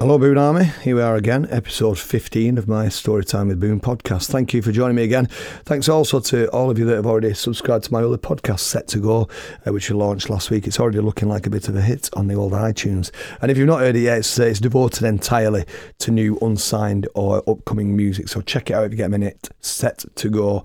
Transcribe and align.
Hello, 0.00 0.16
Boon 0.16 0.38
Army. 0.38 0.66
Here 0.84 0.94
we 0.94 1.02
are 1.02 1.16
again, 1.16 1.48
episode 1.50 1.98
15 1.98 2.56
of 2.56 2.68
my 2.68 2.86
Storytime 2.86 3.48
with 3.48 3.58
Boon 3.58 3.80
podcast. 3.80 4.30
Thank 4.30 4.54
you 4.54 4.62
for 4.62 4.70
joining 4.70 4.94
me 4.94 5.02
again. 5.02 5.26
Thanks 5.64 5.88
also 5.88 6.20
to 6.20 6.46
all 6.50 6.70
of 6.70 6.78
you 6.78 6.84
that 6.84 6.94
have 6.94 7.06
already 7.06 7.34
subscribed 7.34 7.86
to 7.86 7.92
my 7.92 8.04
other 8.04 8.16
podcast, 8.16 8.60
Set 8.60 8.86
to 8.88 9.00
Go, 9.00 9.28
uh, 9.66 9.72
which 9.72 9.90
we 9.90 9.96
launched 9.96 10.30
last 10.30 10.50
week. 10.50 10.68
It's 10.68 10.78
already 10.78 11.00
looking 11.00 11.28
like 11.28 11.48
a 11.48 11.50
bit 11.50 11.68
of 11.68 11.74
a 11.74 11.82
hit 11.82 12.10
on 12.12 12.28
the 12.28 12.36
old 12.36 12.52
iTunes. 12.52 13.10
And 13.42 13.50
if 13.50 13.58
you've 13.58 13.66
not 13.66 13.80
heard 13.80 13.96
it 13.96 14.02
yet, 14.02 14.18
it's, 14.18 14.38
uh, 14.38 14.44
it's 14.44 14.60
devoted 14.60 15.02
entirely 15.02 15.64
to 15.98 16.12
new, 16.12 16.38
unsigned, 16.40 17.08
or 17.16 17.42
upcoming 17.50 17.96
music. 17.96 18.28
So 18.28 18.40
check 18.40 18.70
it 18.70 18.74
out 18.74 18.84
if 18.84 18.92
you 18.92 18.98
get 18.98 19.06
a 19.06 19.08
minute. 19.08 19.48
Set 19.60 20.04
to 20.14 20.30
Go. 20.30 20.62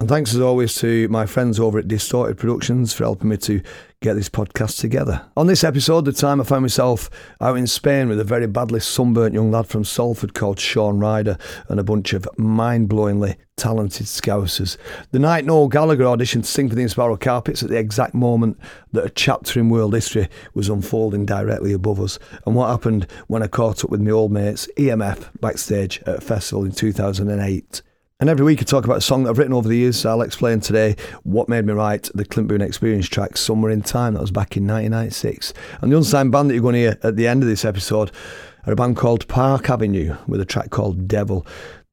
And 0.00 0.08
thanks 0.08 0.34
as 0.34 0.40
always 0.40 0.74
to 0.76 1.08
my 1.08 1.26
friends 1.26 1.60
over 1.60 1.78
at 1.78 1.86
Distorted 1.86 2.38
Productions 2.38 2.94
for 2.94 3.04
helping 3.04 3.28
me 3.28 3.36
to 3.36 3.60
get 4.00 4.14
this 4.14 4.30
podcast 4.30 4.80
together. 4.80 5.26
On 5.36 5.46
this 5.46 5.62
episode, 5.62 6.06
the 6.06 6.12
time 6.14 6.40
I 6.40 6.44
found 6.44 6.62
myself 6.62 7.10
out 7.38 7.58
in 7.58 7.66
Spain 7.66 8.08
with 8.08 8.18
a 8.18 8.24
very 8.24 8.46
badly 8.46 8.80
sunburnt 8.80 9.34
young 9.34 9.50
lad 9.50 9.66
from 9.66 9.84
Salford 9.84 10.32
called 10.32 10.58
Shaun 10.58 10.98
Ryder 10.98 11.36
and 11.68 11.78
a 11.78 11.84
bunch 11.84 12.14
of 12.14 12.26
mind 12.38 12.88
blowingly 12.88 13.36
talented 13.56 14.06
scousers. 14.06 14.78
The 15.10 15.18
night 15.18 15.44
Noel 15.44 15.68
Gallagher 15.68 16.04
auditioned 16.04 16.44
to 16.44 16.48
sing 16.48 16.70
for 16.70 16.76
the 16.76 16.82
Inspiral 16.82 17.20
Carpets 17.20 17.62
at 17.62 17.68
the 17.68 17.76
exact 17.76 18.14
moment 18.14 18.58
that 18.92 19.04
a 19.04 19.10
chapter 19.10 19.60
in 19.60 19.68
world 19.68 19.92
history 19.92 20.30
was 20.54 20.70
unfolding 20.70 21.26
directly 21.26 21.74
above 21.74 22.00
us, 22.00 22.18
and 22.46 22.54
what 22.54 22.70
happened 22.70 23.06
when 23.26 23.42
I 23.42 23.48
caught 23.48 23.84
up 23.84 23.90
with 23.90 24.00
my 24.00 24.12
old 24.12 24.32
mates 24.32 24.66
EMF 24.78 25.28
backstage 25.42 26.00
at 26.06 26.16
a 26.16 26.20
festival 26.22 26.64
in 26.64 26.72
2008. 26.72 27.82
And 28.20 28.28
every 28.28 28.44
week 28.44 28.60
I 28.60 28.64
talk 28.64 28.84
about 28.84 28.98
a 28.98 29.00
song 29.00 29.22
that 29.22 29.30
I've 29.30 29.38
written 29.38 29.54
over 29.54 29.66
the 29.66 29.78
years. 29.78 30.04
I'll 30.04 30.20
explain 30.20 30.60
today 30.60 30.94
what 31.22 31.48
made 31.48 31.64
me 31.64 31.72
write 31.72 32.10
the 32.14 32.26
Clint 32.26 32.48
Boon 32.48 32.60
Experience 32.60 33.08
track 33.08 33.38
Somewhere 33.38 33.70
in 33.72 33.80
Time. 33.80 34.12
That 34.12 34.20
was 34.20 34.30
back 34.30 34.58
in 34.58 34.66
1996. 34.66 35.54
And 35.80 35.90
the 35.90 35.96
unsigned 35.96 36.30
band 36.30 36.50
that 36.50 36.54
you're 36.54 36.62
going 36.62 36.74
to 36.74 36.80
hear 36.80 36.98
at 37.02 37.16
the 37.16 37.26
end 37.26 37.42
of 37.42 37.48
this 37.48 37.64
episode 37.64 38.12
are 38.66 38.74
a 38.74 38.76
band 38.76 38.98
called 38.98 39.26
Park 39.26 39.70
Avenue 39.70 40.18
with 40.26 40.38
a 40.38 40.44
track 40.44 40.68
called 40.68 41.08
Devil. 41.08 41.46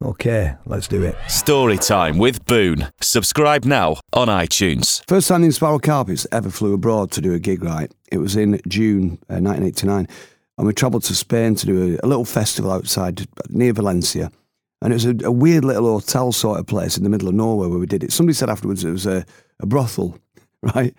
Okay, 0.04 0.54
let's 0.66 0.90
do 0.90 1.02
it. 1.02 1.16
Story 1.30 1.78
time 1.78 2.18
with 2.18 2.46
Boon. 2.46 2.90
Subscribe 3.00 3.64
now 3.64 3.96
on 4.12 4.28
iTunes. 4.28 5.08
First 5.08 5.30
time 5.30 5.44
the 5.44 5.48
Inspiral 5.48 5.82
Carpets 5.82 6.28
ever 6.34 6.50
flew 6.50 6.74
abroad 6.74 7.10
to 7.12 7.22
do 7.22 7.36
a 7.36 7.40
gig, 7.40 7.64
right? 7.64 7.90
It 8.12 8.18
was 8.18 8.36
in 8.36 8.60
June 8.68 9.18
uh, 9.30 9.40
1989. 9.40 10.10
And 10.58 10.68
we 10.68 10.74
travelled 10.74 11.04
to 11.04 11.16
Spain 11.16 11.56
to 11.56 11.66
do 11.66 11.98
a, 12.04 12.06
a 12.06 12.08
little 12.08 12.26
festival 12.26 12.70
outside 12.70 13.26
near 13.50 13.72
Valencia. 13.72 14.30
And 14.82 14.94
it 14.94 14.96
was 14.96 15.06
a, 15.06 15.16
a, 15.26 15.32
weird 15.32 15.66
little 15.66 16.00
hotel 16.00 16.32
sort 16.32 16.60
of 16.60 16.68
place 16.68 16.98
in 16.98 17.04
the 17.04 17.10
middle 17.10 17.28
of 17.28 17.34
nowhere 17.34 17.68
where 17.68 17.80
we 17.80 17.88
did 17.88 18.04
it. 18.04 18.12
Somebody 18.12 18.36
said 18.36 18.50
afterwards 18.50 18.84
it 18.84 18.92
was 18.92 19.06
a, 19.08 19.26
a 19.60 19.66
brothel, 19.66 20.20
right? 20.62 20.94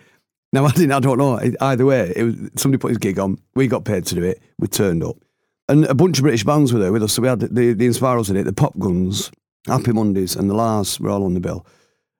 Now 0.51 0.65
I 0.65 0.71
didn't, 0.71 0.91
I 0.91 0.99
don't 0.99 1.17
know. 1.17 1.39
Either 1.61 1.85
way, 1.85 2.11
it 2.15 2.23
was 2.23 2.35
somebody 2.55 2.79
put 2.79 2.89
his 2.89 2.97
gig 2.97 3.19
on. 3.19 3.37
We 3.55 3.67
got 3.67 3.85
paid 3.85 4.05
to 4.07 4.15
do 4.15 4.23
it. 4.23 4.41
We 4.57 4.67
turned 4.67 5.03
up, 5.03 5.17
and 5.67 5.85
a 5.85 5.93
bunch 5.93 6.17
of 6.17 6.23
British 6.23 6.43
bands 6.43 6.73
were 6.73 6.79
there 6.79 6.91
with 6.91 7.03
us. 7.03 7.13
So 7.13 7.21
we 7.21 7.27
had 7.27 7.39
the 7.39 7.47
the, 7.47 7.73
the 7.73 7.85
Inspirals 7.85 8.29
in 8.29 8.35
it, 8.35 8.43
the 8.43 8.53
Pop 8.53 8.77
Guns, 8.79 9.31
Happy 9.67 9.91
Mondays, 9.91 10.35
and 10.35 10.49
the 10.49 10.55
La's 10.55 10.99
were 10.99 11.11
all 11.11 11.23
on 11.23 11.35
the 11.35 11.39
bill. 11.39 11.65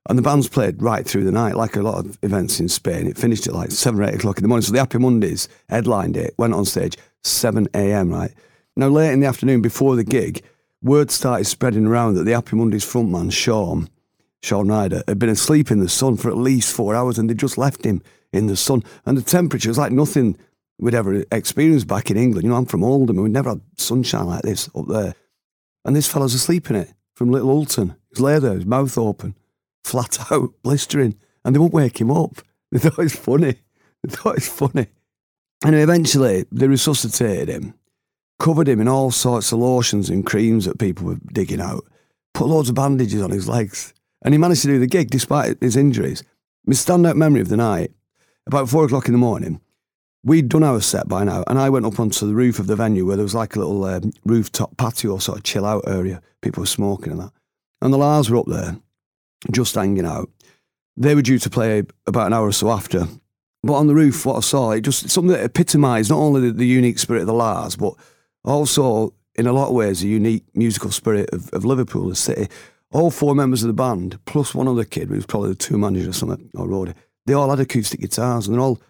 And 0.08 0.18
the 0.18 0.23
bands 0.23 0.48
played 0.48 0.82
right 0.82 1.06
through 1.06 1.23
the 1.23 1.32
night, 1.32 1.56
like 1.56 1.76
a 1.76 1.82
lot 1.82 2.04
of 2.04 2.18
events 2.23 2.60
in 2.60 2.70
Spain. 2.70 3.06
It 3.08 3.18
finished 3.18 3.48
at 3.48 3.54
like 3.54 3.72
seven 3.72 4.00
or 4.00 4.06
eight 4.06 4.16
o'clock 4.16 4.38
in 4.38 4.44
the 4.44 4.48
morning. 4.48 4.64
So 4.64 4.72
the 4.72 4.80
Happy 4.80 4.98
Mondays 4.98 5.50
headlined 5.68 6.16
it, 6.16 6.36
went 6.38 6.54
on 6.54 6.66
stage 6.66 6.98
seven 7.23 7.68
a.m. 7.73 8.12
Right 8.12 8.34
now, 8.76 8.90
late 8.90 9.12
in 9.12 9.20
the 9.20 9.28
afternoon 9.28 9.62
before 9.62 9.96
the 9.96 10.04
gig 10.04 10.44
word 10.82 11.12
started 11.12 11.46
spreading 11.46 11.86
around 11.86 12.16
that 12.16 12.24
the 12.24 12.32
Happy 12.32 12.56
Mondays 12.56 12.86
frontman, 12.86 13.32
Shaun, 13.32 13.90
Shaun 14.42 14.70
Ryder, 14.70 15.04
had 15.08 15.20
been 15.20 15.30
asleep 15.30 15.72
in 15.72 15.80
the 15.80 15.90
sun 15.90 16.18
for 16.18 16.30
at 16.30 16.38
least 16.38 16.74
four 16.74 16.96
hours 16.96 17.18
and 17.18 17.30
they 17.30 17.34
just 17.34 17.58
left 17.58 17.86
him 17.86 18.02
in 18.32 18.48
the 18.48 18.56
sun. 18.56 18.84
And 19.06 19.18
the 19.18 19.22
temperature 19.22 19.70
was 19.70 19.78
like 19.78 19.92
nothing 19.92 20.38
we'd 20.78 20.94
ever 20.94 21.24
experienced 21.32 21.88
back 21.88 22.10
in 22.10 22.18
England. 22.18 22.44
You 22.44 22.52
know, 22.52 22.56
I'm 22.56 22.66
from 22.66 22.84
Oldham 22.84 23.18
and 23.18 23.24
we'd 23.24 23.34
never 23.34 23.50
had 23.50 23.62
sunshine 23.78 24.28
like 24.28 24.44
this 24.44 24.70
up 24.76 24.88
there. 24.88 25.16
And 25.86 25.96
this 25.96 26.08
fella's 26.08 26.34
asleep 26.34 26.70
in 26.70 26.76
it 26.76 26.94
from 27.14 27.32
Little 27.32 27.50
Hulton. 27.50 27.96
He's 28.10 28.20
lay 28.20 28.40
there, 28.40 28.54
his 28.54 28.66
mouth 28.66 28.98
open, 28.98 29.36
flat 29.84 30.18
out, 30.32 30.52
blistering. 30.64 31.18
And 31.44 31.56
they 31.56 31.60
won't 31.60 31.73
wake 31.73 32.00
him 32.00 32.12
up. 32.12 32.42
They 32.72 32.78
thought 32.78 33.00
it 33.00 33.04
was 33.06 33.16
funny. 33.16 33.56
They 34.04 34.16
thought 34.16 34.38
it 34.38 34.48
was 34.48 34.48
funny. 34.48 34.86
And 35.66 35.73
eventually 35.73 36.45
they 36.52 36.68
resuscitated 36.68 37.50
him 37.50 37.73
covered 38.39 38.67
him 38.67 38.80
in 38.80 38.88
all 38.88 39.11
sorts 39.11 39.52
of 39.52 39.60
lotions 39.60 40.10
and 40.10 40.26
creams 40.26 40.66
that 40.66 40.80
people 40.80 41.05
were 41.05 41.20
digging 41.33 41.61
out, 41.61 41.86
put 42.33 42.48
loads 42.48 42.70
of 42.70 42.76
bandages 42.76 43.22
on 43.22 43.32
his 43.32 43.48
legs, 43.48 43.94
and 44.23 44.33
he 44.33 44.38
managed 44.38 44.61
to 44.61 44.67
do 44.67 44.80
the 44.80 44.88
gig 44.88 45.10
despite 45.10 45.61
his 45.61 45.76
injuries. 45.76 46.23
My 46.66 46.73
standout 46.73 47.16
memory 47.16 47.42
of 47.42 47.50
the 47.50 47.58
night, 47.58 47.92
about 48.48 48.70
four 48.70 48.86
o'clock 48.86 49.08
in 49.08 49.14
the 49.14 49.20
morning, 49.20 49.61
we'd 50.23 50.50
done 50.50 50.64
our 50.64 50.82
set 50.82 51.08
by 51.08 51.23
now, 51.23 51.44
and 51.48 51.60
I 51.60 51.70
went 51.70 51.86
up 51.86 52.00
onto 52.00 52.27
the 52.27 52.33
roof 52.33 52.60
of 52.60 52.67
the 52.67 52.76
venue 52.76 53.05
where 53.05 53.16
there 53.16 53.23
was 53.23 53.36
like 53.36 53.55
a 53.55 53.60
little 53.60 53.83
um, 53.86 54.11
rooftop 54.26 54.77
patio 54.77 55.17
sort 55.17 55.38
of 55.38 55.44
chill 55.44 55.66
out 55.66 55.88
area. 55.88 56.21
People 56.42 56.61
were 56.61 56.67
smoking 56.67 57.11
and 57.11 57.21
that. 57.21 57.32
And 57.82 57.94
the 57.94 57.98
La's 57.98 58.30
were 58.30 58.38
up 58.38 58.48
there, 58.48 58.77
just 59.52 59.76
hanging 59.76 60.06
out. 60.06 60.30
They 60.98 61.16
were 61.16 61.21
due 61.21 61.39
to 61.39 61.50
play 61.50 61.83
about 62.08 62.27
an 62.27 62.33
hour 62.33 62.48
or 62.48 62.52
so 62.52 62.71
after. 62.71 63.08
But 63.64 63.73
on 63.73 63.88
the 63.88 63.95
roof, 63.95 64.26
what 64.26 64.38
I 64.38 64.42
saw, 64.42 64.71
it 64.71 64.82
just 64.82 65.10
something 65.10 65.32
that 65.32 65.44
epitomised 65.44 66.10
not 66.10 66.20
only 66.20 66.42
the, 66.42 66.52
the 66.52 66.67
unique 66.67 67.00
spirit 67.00 67.21
of 67.21 67.27
the 67.27 67.33
La's, 67.33 67.76
but 67.76 67.94
also, 68.49 69.14
in 69.36 69.48
a 69.48 69.54
lot 69.54 69.70
of 69.70 69.76
ways, 69.76 70.04
a 70.04 70.08
unique 70.08 70.43
musical 70.54 70.92
spirit 70.92 71.30
of, 71.32 71.49
of 71.54 71.65
Liverpool, 71.65 72.10
the 72.10 72.15
city. 72.15 72.48
All 72.92 73.11
four 73.11 73.36
members 73.36 73.61
of 73.61 73.67
the 73.67 73.73
band, 73.73 74.20
plus 74.26 74.55
one 74.55 74.67
other 74.67 74.83
kid, 74.83 75.10
who 75.10 75.15
was 75.15 75.26
probably 75.26 75.49
the 75.49 75.55
two 75.55 75.77
manager 75.77 76.10
or 76.10 76.14
something, 76.14 76.49
or 76.55 76.65
roadie, 76.65 76.95
they 77.27 77.33
all 77.33 77.49
had 77.49 77.59
acoustic 77.59 77.99
guitars 77.99 78.48
and 78.48 78.55
they're 78.55 78.61
all 78.61 78.82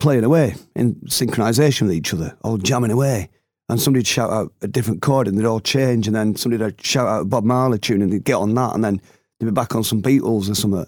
playing 0.00 0.24
away 0.24 0.54
in 0.74 0.94
synchronization 1.06 1.82
with 1.82 1.92
each 1.92 2.14
other, 2.14 2.36
all 2.42 2.56
jamming 2.56 2.90
away. 2.90 3.28
And 3.68 3.80
somebody'd 3.80 4.06
shout 4.06 4.30
out 4.30 4.52
a 4.62 4.66
different 4.66 5.02
chord 5.02 5.28
and 5.28 5.38
they'd 5.38 5.44
all 5.44 5.60
change, 5.60 6.06
and 6.06 6.16
then 6.16 6.34
somebody'd 6.34 6.84
shout 6.84 7.06
out 7.06 7.22
a 7.22 7.24
Bob 7.24 7.44
Marley 7.44 7.78
tune 7.78 8.02
and 8.02 8.12
they'd 8.12 8.24
get 8.24 8.34
on 8.34 8.54
that, 8.54 8.74
and 8.74 8.82
then 8.82 9.00
they'd 9.38 9.46
be 9.46 9.52
back 9.52 9.74
on 9.74 9.84
some 9.84 10.02
Beatles 10.02 10.50
or 10.50 10.54
something. 10.54 10.86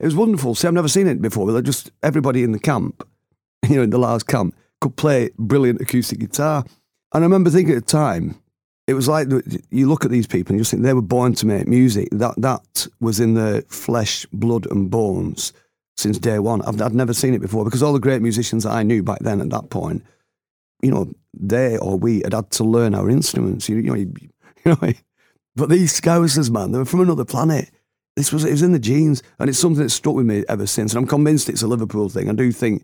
It 0.00 0.04
was 0.04 0.14
wonderful. 0.14 0.54
See, 0.54 0.68
I've 0.68 0.74
never 0.74 0.88
seen 0.88 1.06
it 1.06 1.22
before, 1.22 1.46
but 1.46 1.64
just 1.64 1.90
everybody 2.02 2.42
in 2.42 2.52
the 2.52 2.58
camp, 2.58 3.06
you 3.68 3.76
know, 3.76 3.82
in 3.82 3.90
the 3.90 3.98
last 3.98 4.26
camp, 4.26 4.54
could 4.80 4.96
play 4.96 5.30
brilliant 5.38 5.80
acoustic 5.80 6.18
guitar. 6.18 6.64
And 7.14 7.22
I 7.22 7.26
remember 7.26 7.48
thinking 7.48 7.76
at 7.76 7.86
the 7.86 7.92
time, 7.92 8.34
it 8.86 8.94
was 8.94 9.08
like 9.08 9.28
you 9.70 9.88
look 9.88 10.04
at 10.04 10.10
these 10.10 10.26
people 10.26 10.52
and 10.52 10.60
you 10.60 10.64
think 10.64 10.82
they 10.82 10.92
were 10.92 11.00
born 11.00 11.32
to 11.34 11.46
make 11.46 11.66
music. 11.66 12.08
That 12.10 12.34
that 12.38 12.86
was 13.00 13.20
in 13.20 13.34
their 13.34 13.62
flesh, 13.62 14.26
blood, 14.32 14.66
and 14.70 14.90
bones 14.90 15.52
since 15.96 16.18
day 16.18 16.38
one. 16.38 16.60
I've, 16.62 16.80
I'd 16.82 16.92
never 16.92 17.14
seen 17.14 17.32
it 17.32 17.40
before 17.40 17.64
because 17.64 17.82
all 17.82 17.92
the 17.92 18.00
great 18.00 18.20
musicians 18.20 18.64
that 18.64 18.72
I 18.72 18.82
knew 18.82 19.02
back 19.02 19.20
then 19.20 19.40
at 19.40 19.50
that 19.50 19.70
point, 19.70 20.04
you 20.82 20.90
know, 20.90 21.10
they 21.32 21.78
or 21.78 21.96
we 21.96 22.20
had 22.22 22.34
had 22.34 22.50
to 22.52 22.64
learn 22.64 22.94
our 22.94 23.08
instruments. 23.08 23.68
You, 23.68 23.76
you 23.76 23.82
know, 23.90 23.94
you, 23.94 24.12
you 24.64 24.76
know. 24.82 24.92
But 25.56 25.68
these 25.68 26.00
Scousers, 26.00 26.50
man, 26.50 26.72
they 26.72 26.78
were 26.78 26.84
from 26.84 26.98
another 26.98 27.24
planet. 27.24 27.70
This 28.16 28.32
was 28.32 28.44
it 28.44 28.50
was 28.50 28.62
in 28.62 28.72
the 28.72 28.80
genes, 28.80 29.22
and 29.38 29.48
it's 29.48 29.56
something 29.56 29.82
that's 29.82 29.94
stuck 29.94 30.16
with 30.16 30.26
me 30.26 30.42
ever 30.48 30.66
since. 30.66 30.92
And 30.92 30.98
I'm 31.00 31.06
convinced 31.06 31.48
it's 31.48 31.62
a 31.62 31.68
Liverpool 31.68 32.08
thing. 32.08 32.28
I 32.28 32.32
do 32.32 32.50
think, 32.50 32.82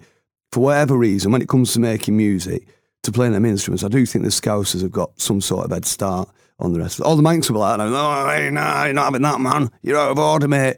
for 0.52 0.60
whatever 0.60 0.96
reason, 0.96 1.32
when 1.32 1.42
it 1.42 1.48
comes 1.48 1.72
to 1.72 1.80
making 1.80 2.16
music 2.16 2.68
to 3.02 3.12
playing 3.12 3.32
them 3.32 3.44
instruments. 3.44 3.84
I 3.84 3.88
do 3.88 4.04
think 4.06 4.24
the 4.24 4.30
Scousers 4.30 4.82
have 4.82 4.92
got 4.92 5.18
some 5.20 5.40
sort 5.40 5.64
of 5.64 5.72
head 5.72 5.84
start 5.84 6.28
on 6.58 6.72
the 6.72 6.80
rest. 6.80 7.00
All 7.00 7.16
the 7.16 7.22
will 7.22 7.40
be 7.40 7.52
like, 7.52 7.78
"No, 7.78 8.34
you're 8.34 8.50
not 8.50 9.04
having 9.04 9.22
that, 9.22 9.40
man. 9.40 9.70
You're 9.82 9.98
out 9.98 10.10
of 10.10 10.18
order, 10.18 10.48
mate." 10.48 10.76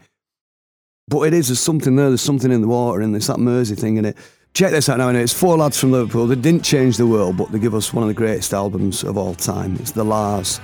But 1.08 1.22
it 1.22 1.34
is, 1.34 1.48
there's 1.48 1.60
something 1.60 1.96
there, 1.96 2.08
there's 2.08 2.22
something 2.22 2.52
in 2.52 2.60
the 2.60 2.68
water, 2.68 3.00
and 3.00 3.14
it's 3.16 3.26
that 3.26 3.40
Mersey 3.40 3.74
thing 3.74 3.96
in 3.96 4.04
it. 4.04 4.16
Check 4.54 4.70
this 4.70 4.88
out 4.88 4.98
now. 4.98 5.08
It's 5.08 5.32
four 5.32 5.56
lads 5.56 5.78
from 5.78 5.92
Liverpool. 5.92 6.26
They 6.26 6.36
didn't 6.36 6.62
change 6.62 6.96
the 6.96 7.06
world, 7.06 7.36
but 7.36 7.50
they 7.50 7.58
give 7.58 7.74
us 7.74 7.92
one 7.92 8.02
of 8.02 8.08
the 8.08 8.14
greatest 8.14 8.52
albums 8.52 9.02
of 9.02 9.16
all 9.16 9.34
time. 9.34 9.76
It's 9.80 9.92
The 9.92 10.04
La's. 10.04 10.60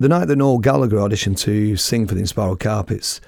The 0.00 0.08
night 0.08 0.28
that 0.28 0.36
Noel 0.36 0.60
Gallagher 0.60 0.96
auditioned 0.96 1.38
to 1.40 1.76
sing 1.76 2.06
for 2.06 2.14
the 2.14 2.22
Inspiral 2.22 2.58
Carpets, 2.58 3.20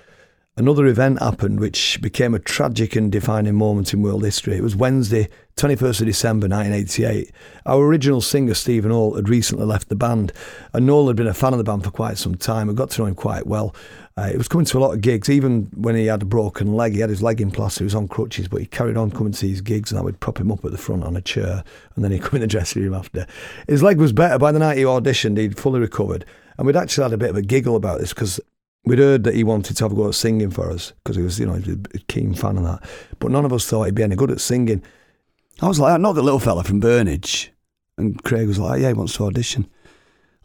another 0.56 0.86
event 0.86 1.20
happened 1.20 1.60
which 1.60 2.00
became 2.00 2.32
a 2.32 2.38
tragic 2.38 2.96
and 2.96 3.12
defining 3.12 3.56
moment 3.56 3.92
in 3.92 4.00
world 4.00 4.24
history. 4.24 4.56
It 4.56 4.62
was 4.62 4.74
Wednesday, 4.74 5.28
21st 5.56 6.00
of 6.00 6.06
December 6.06 6.48
1988. 6.48 7.30
Our 7.66 7.84
original 7.84 8.22
singer, 8.22 8.54
Stephen 8.54 8.90
Holt, 8.90 9.16
had 9.16 9.28
recently 9.28 9.66
left 9.66 9.90
the 9.90 9.96
band, 9.96 10.32
and 10.72 10.86
Noel 10.86 11.08
had 11.08 11.16
been 11.16 11.26
a 11.26 11.34
fan 11.34 11.52
of 11.52 11.58
the 11.58 11.64
band 11.64 11.84
for 11.84 11.90
quite 11.90 12.16
some 12.16 12.36
time. 12.36 12.70
I 12.70 12.72
got 12.72 12.88
to 12.92 13.02
know 13.02 13.06
him 13.08 13.16
quite 13.16 13.46
well. 13.46 13.74
Uh, 14.16 14.30
he 14.30 14.38
was 14.38 14.48
coming 14.48 14.64
to 14.64 14.78
a 14.78 14.80
lot 14.80 14.94
of 14.94 15.02
gigs, 15.02 15.28
even 15.28 15.68
when 15.74 15.94
he 15.94 16.06
had 16.06 16.22
a 16.22 16.24
broken 16.24 16.72
leg. 16.72 16.94
He 16.94 17.00
had 17.00 17.10
his 17.10 17.22
leg 17.22 17.42
in 17.42 17.50
plaster, 17.50 17.80
he 17.80 17.84
was 17.84 17.94
on 17.94 18.08
crutches, 18.08 18.48
but 18.48 18.60
he 18.60 18.66
carried 18.66 18.96
on 18.96 19.10
coming 19.10 19.34
to 19.34 19.46
these 19.46 19.60
gigs, 19.60 19.92
and 19.92 19.98
I 19.98 20.02
would 20.02 20.20
prop 20.20 20.40
him 20.40 20.50
up 20.50 20.64
at 20.64 20.70
the 20.70 20.78
front 20.78 21.04
on 21.04 21.16
a 21.16 21.20
chair, 21.20 21.64
and 21.96 22.02
then 22.02 22.12
he'd 22.12 22.22
come 22.22 22.36
in 22.36 22.40
the 22.40 22.46
dressing 22.46 22.82
room 22.82 22.94
after. 22.94 23.26
His 23.68 23.82
leg 23.82 23.98
was 23.98 24.14
better. 24.14 24.38
By 24.38 24.52
the 24.52 24.58
night 24.58 24.78
he 24.78 24.84
auditioned, 24.84 25.36
he'd 25.36 25.58
fully 25.58 25.78
recovered. 25.80 26.24
And 26.58 26.66
we'd 26.66 26.76
actually 26.76 27.04
had 27.04 27.12
a 27.12 27.18
bit 27.18 27.30
of 27.30 27.36
a 27.36 27.42
giggle 27.42 27.76
about 27.76 28.00
this 28.00 28.12
because 28.12 28.40
We'd 28.84 28.98
heard 28.98 29.22
that 29.24 29.34
he 29.34 29.44
wanted 29.44 29.76
to 29.76 29.84
have 29.84 29.92
a 29.92 29.94
go 29.94 30.08
at 30.08 30.14
singing 30.14 30.50
for 30.50 30.70
us 30.70 30.92
because 31.02 31.16
he 31.16 31.22
was, 31.22 31.38
you 31.38 31.46
know, 31.46 31.54
a 31.54 31.98
keen 32.08 32.34
fan 32.34 32.56
of 32.56 32.64
that. 32.64 32.82
But 33.20 33.30
none 33.30 33.44
of 33.44 33.52
us 33.52 33.64
thought 33.64 33.84
he'd 33.84 33.94
be 33.94 34.02
any 34.02 34.16
good 34.16 34.30
at 34.30 34.40
singing. 34.40 34.82
I 35.60 35.68
was 35.68 35.78
like, 35.78 36.00
not 36.00 36.14
the 36.14 36.22
little 36.22 36.40
fella 36.40 36.64
from 36.64 36.80
Burnage. 36.80 37.50
And 37.96 38.20
Craig 38.24 38.48
was 38.48 38.58
like, 38.58 38.80
yeah, 38.80 38.88
he 38.88 38.94
wants 38.94 39.16
to 39.16 39.24
audition. 39.24 39.68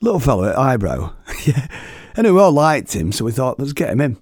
Little 0.01 0.19
fella 0.19 0.51
at 0.51 0.57
eyebrow. 0.57 1.15
yeah. 1.45 1.67
Anyway, 2.15 2.35
we 2.35 2.41
all 2.41 2.51
liked 2.51 2.95
him, 2.95 3.11
so 3.11 3.25
we 3.25 3.31
thought, 3.31 3.59
let's 3.59 3.73
get 3.73 3.89
him 3.89 4.01
in. 4.01 4.17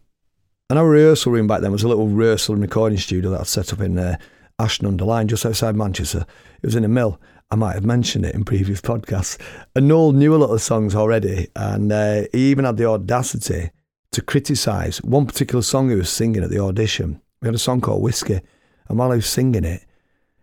And 0.70 0.80
our 0.80 0.88
rehearsal 0.88 1.34
room 1.34 1.48
back 1.48 1.60
then 1.60 1.74
was 1.74 1.84
a 1.84 1.88
little 1.90 2.08
rehearsal 2.08 2.54
and 2.54 2.62
recording 2.62 2.98
studio 2.98 3.32
that 3.32 3.42
I'd 3.42 3.48
set 3.48 3.74
up 3.74 3.82
in 3.82 4.00
uh, 4.00 4.16
Ashton 4.58 4.88
under 4.88 5.04
Lyne, 5.04 5.28
just 5.28 5.46
outside 5.46 5.76
Manchester. 5.76 6.26
It 6.62 6.68
was 6.68 6.76
in 6.76 6.86
a 6.86 6.90
mill. 6.90 7.20
I 7.52 7.56
might 7.56 7.76
have 7.76 7.86
mentioned 7.86 8.26
it 8.26 8.36
in 8.36 8.44
previous 8.44 8.82
podcasts. 8.82 9.40
And 9.76 9.88
Noel 9.88 10.14
knew 10.14 10.36
a 10.36 10.38
lot 10.38 10.50
of 10.50 10.62
songs 10.62 10.96
already, 10.96 11.50
and 11.56 11.92
uh, 11.92 12.24
he 12.32 12.50
even 12.52 12.66
had 12.66 12.78
the 12.78 12.90
audacity 12.90 13.72
to 14.12 14.22
criticise 14.22 15.02
one 15.04 15.26
particular 15.26 15.62
song 15.62 15.90
he 15.90 15.96
was 15.96 16.10
singing 16.10 16.44
at 16.44 16.50
the 16.50 16.60
audition. 16.60 17.22
We 17.42 17.48
had 17.48 17.56
a 17.56 17.60
song 17.60 17.82
called 17.82 18.02
Whiskey, 18.02 18.42
and 18.88 18.98
while 18.98 19.12
he 19.12 19.18
was 19.18 19.28
singing 19.28 19.64
it, 19.64 19.86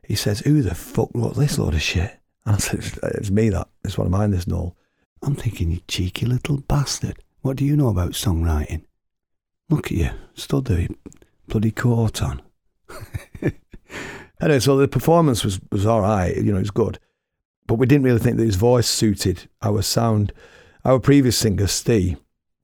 he 0.07 0.15
says, 0.15 0.41
Who 0.41 0.63
the 0.63 0.75
fuck 0.75 1.11
wrote 1.15 1.37
this 1.37 1.59
load 1.59 1.75
of 1.75 1.83
shit? 1.83 2.19
And 2.45 2.57
I 2.57 2.59
said, 2.59 2.99
It's 3.15 3.31
me 3.31 3.51
that. 3.51 3.69
It's 3.85 3.97
one 3.97 4.09
of 4.09 4.11
mine, 4.11 4.33
this 4.33 4.49
Noel. 4.49 4.77
I'm 5.23 5.37
thinking, 5.37 5.71
you 5.71 5.81
cheeky 5.87 6.27
little 6.27 6.59
bastard. 6.59 7.23
What 7.43 7.57
do 7.57 7.65
you 7.65 7.77
know 7.77 7.89
about 7.89 8.13
songwriting? 8.13 8.85
Look 9.71 9.87
at 9.87 9.93
you, 9.93 10.11
stood 10.35 10.65
there, 10.65 10.89
bloody 11.47 11.71
coat 11.71 12.21
on. 12.21 12.43
anyway, 14.43 14.61
so 14.61 14.77
the 14.77 14.89
performance 14.89 15.45
was, 15.45 15.61
was 15.71 15.87
all 15.87 16.03
right, 16.03 16.37
you 16.37 16.53
know, 16.53 16.57
it 16.57 16.61
was 16.61 16.71
good. 16.71 16.99
But 17.67 17.77
we 17.77 17.87
didn't 17.87 18.05
really 18.05 18.19
think 18.19 18.37
that 18.37 18.45
his 18.45 18.57
voice 18.57 18.89
suited 18.89 19.49
our 19.63 19.83
sound. 19.83 20.33
Our 20.85 20.99
previous 20.99 21.39
singer, 21.39 21.69
Steve, 21.69 22.19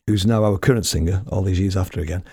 who's 0.06 0.26
now 0.26 0.44
our 0.44 0.58
current 0.58 0.86
singer, 0.86 1.22
all 1.28 1.42
these 1.42 1.60
years 1.60 1.76
after 1.76 2.00
again, 2.00 2.24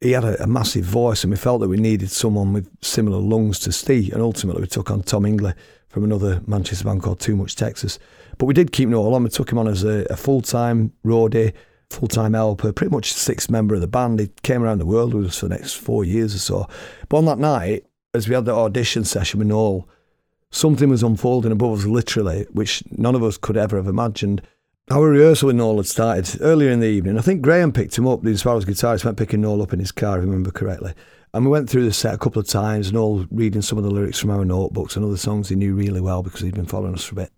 he 0.00 0.12
had 0.12 0.24
a, 0.24 0.42
a, 0.42 0.46
massive 0.46 0.84
voice, 0.84 1.22
and 1.22 1.30
we 1.30 1.36
felt 1.36 1.60
that 1.60 1.68
we 1.68 1.76
needed 1.76 2.10
someone 2.10 2.52
with 2.52 2.68
similar 2.84 3.18
lungs 3.18 3.60
to 3.60 3.72
Steve. 3.72 4.12
And 4.12 4.20
ultimately, 4.20 4.62
we 4.62 4.66
took 4.66 4.90
on 4.90 5.02
Tom 5.02 5.22
Hingley 5.22 5.54
from 5.88 6.02
another 6.04 6.42
Manchester 6.46 6.84
band 6.84 7.02
called 7.02 7.20
Too 7.20 7.36
Much 7.36 7.54
Texas. 7.54 8.00
But 8.38 8.46
we 8.46 8.54
did 8.54 8.72
keep 8.72 8.88
Noel 8.88 9.14
on. 9.14 9.22
We 9.22 9.30
took 9.30 9.52
him 9.52 9.58
on 9.58 9.68
as 9.68 9.84
a, 9.84 10.04
a 10.10 10.16
full 10.16 10.42
time 10.42 10.92
roadie, 11.04 11.52
full 11.90 12.08
time 12.08 12.32
helper, 12.32 12.72
pretty 12.72 12.90
much 12.90 13.12
sixth 13.12 13.48
member 13.48 13.76
of 13.76 13.80
the 13.80 13.86
band. 13.86 14.18
He 14.18 14.30
came 14.42 14.62
around 14.62 14.78
the 14.78 14.86
world 14.86 15.14
with 15.14 15.26
us 15.26 15.38
for 15.38 15.48
the 15.48 15.54
next 15.54 15.74
four 15.74 16.04
years 16.04 16.34
or 16.34 16.38
so. 16.38 16.68
But 17.08 17.18
on 17.18 17.26
that 17.26 17.38
night, 17.38 17.84
as 18.14 18.28
we 18.28 18.34
had 18.34 18.44
the 18.44 18.54
audition 18.54 19.04
session 19.04 19.38
with 19.38 19.48
Noel, 19.48 19.88
something 20.50 20.90
was 20.90 21.02
unfolding 21.02 21.52
above 21.52 21.78
us, 21.78 21.86
literally, 21.86 22.46
which 22.52 22.82
none 22.90 23.14
of 23.14 23.22
us 23.22 23.38
could 23.38 23.56
ever 23.56 23.76
have 23.76 23.86
imagined. 23.86 24.42
Our 24.90 25.08
rehearsal 25.08 25.46
with 25.46 25.56
Noel 25.56 25.78
had 25.78 25.86
started 25.86 26.42
earlier 26.42 26.70
in 26.70 26.80
the 26.80 26.88
evening. 26.88 27.18
I 27.18 27.22
think 27.22 27.40
Graham 27.40 27.72
picked 27.72 27.96
him 27.96 28.06
up, 28.06 28.22
the 28.22 28.30
Inspirals 28.30 28.66
guitarist 28.66 29.04
went 29.04 29.16
picking 29.16 29.40
Noel 29.40 29.62
up 29.62 29.72
in 29.72 29.78
his 29.78 29.92
car, 29.92 30.18
if 30.18 30.22
I 30.22 30.26
remember 30.26 30.50
correctly. 30.50 30.92
And 31.32 31.46
we 31.46 31.50
went 31.50 31.70
through 31.70 31.86
the 31.86 31.92
set 31.92 32.14
a 32.14 32.18
couple 32.18 32.40
of 32.40 32.46
times, 32.46 32.92
Noel 32.92 33.26
reading 33.30 33.62
some 33.62 33.78
of 33.78 33.84
the 33.84 33.90
lyrics 33.90 34.18
from 34.18 34.30
our 34.30 34.44
notebooks 34.44 34.96
and 34.96 35.04
other 35.04 35.16
songs 35.16 35.48
he 35.48 35.56
knew 35.56 35.74
really 35.74 36.00
well 36.00 36.22
because 36.22 36.40
he'd 36.40 36.54
been 36.54 36.66
following 36.66 36.92
us 36.92 37.04
for 37.04 37.14
a 37.14 37.22
bit. 37.22 37.32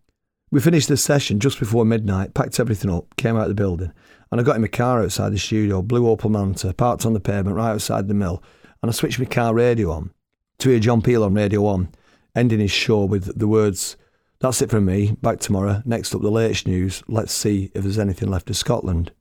We 0.51 0.61
finished 0.61 0.89
the 0.89 0.97
session 0.97 1.39
just 1.39 1.61
before 1.61 1.85
midnight, 1.85 2.35
packed 2.35 2.59
everything 2.59 2.91
up, 2.91 3.15
came 3.17 3.37
out 3.37 3.43
of 3.43 3.49
the 3.49 3.55
building, 3.55 3.93
and 4.33 4.41
I 4.41 4.45
got 4.45 4.57
in 4.57 4.63
my 4.63 4.69
car 4.69 5.03
outside 5.03 5.33
the 5.33 5.39
studio, 5.39 5.83
blue 5.83 6.03
Opel 6.03 6.31
Manta, 6.31 6.75
parked 6.75 7.07
on 7.07 7.13
the 7.13 7.21
pavement 7.21 7.57
right 7.57 7.71
outside 7.71 8.09
the 8.09 8.15
mill, 8.15 8.43
and 8.83 8.91
I 8.91 8.93
switched 8.93 9.21
my 9.21 9.25
car 9.27 9.55
radio 9.55 9.93
on 9.93 10.11
to 10.59 10.71
hear 10.71 10.79
John 10.79 11.03
Peel 11.03 11.25
on 11.25 11.35
Radio 11.35 11.61
1, 11.63 11.89
ending 12.35 12.61
his 12.61 12.71
show 12.71 13.05
with 13.05 13.39
the 13.39 13.49
words, 13.49 13.97
that's 14.41 14.61
it 14.61 14.71
from 14.71 14.85
me. 14.85 15.17
Back 15.23 15.41
tomorrow. 15.41 15.83
Next 15.85 16.15
up, 16.15 16.21
the 16.21 16.31
latest 16.31 16.67
news. 16.67 17.03
Let's 17.09 17.33
see 17.33 17.71
if 17.75 17.83
there's 17.83 17.99
anything 17.99 18.31
left 18.31 18.51
of 18.51 18.57
Scotland, 18.57 19.13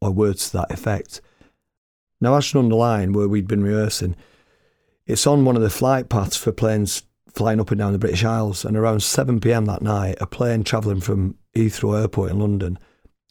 or 0.00 0.10
words 0.10 0.50
to 0.50 0.58
that 0.58 0.70
effect. 0.70 1.20
Now, 2.20 2.36
Ashton 2.36 2.60
under 2.60 2.76
Lyne, 2.76 3.12
where 3.12 3.28
we'd 3.28 3.48
been 3.48 3.62
rehearsing, 3.62 4.16
it's 5.06 5.26
on 5.26 5.44
one 5.44 5.56
of 5.56 5.62
the 5.62 5.70
flight 5.70 6.08
paths 6.08 6.36
for 6.36 6.52
planes 6.52 7.02
flying 7.28 7.60
up 7.60 7.70
and 7.70 7.78
down 7.78 7.92
the 7.92 7.98
British 7.98 8.24
Isles. 8.24 8.64
And 8.64 8.76
around 8.76 9.02
7 9.02 9.40
pm 9.40 9.66
that 9.66 9.82
night, 9.82 10.16
a 10.20 10.26
plane 10.26 10.64
travelling 10.64 11.00
from 11.00 11.36
Heathrow 11.54 12.00
Airport 12.00 12.30
in 12.30 12.38
London 12.38 12.78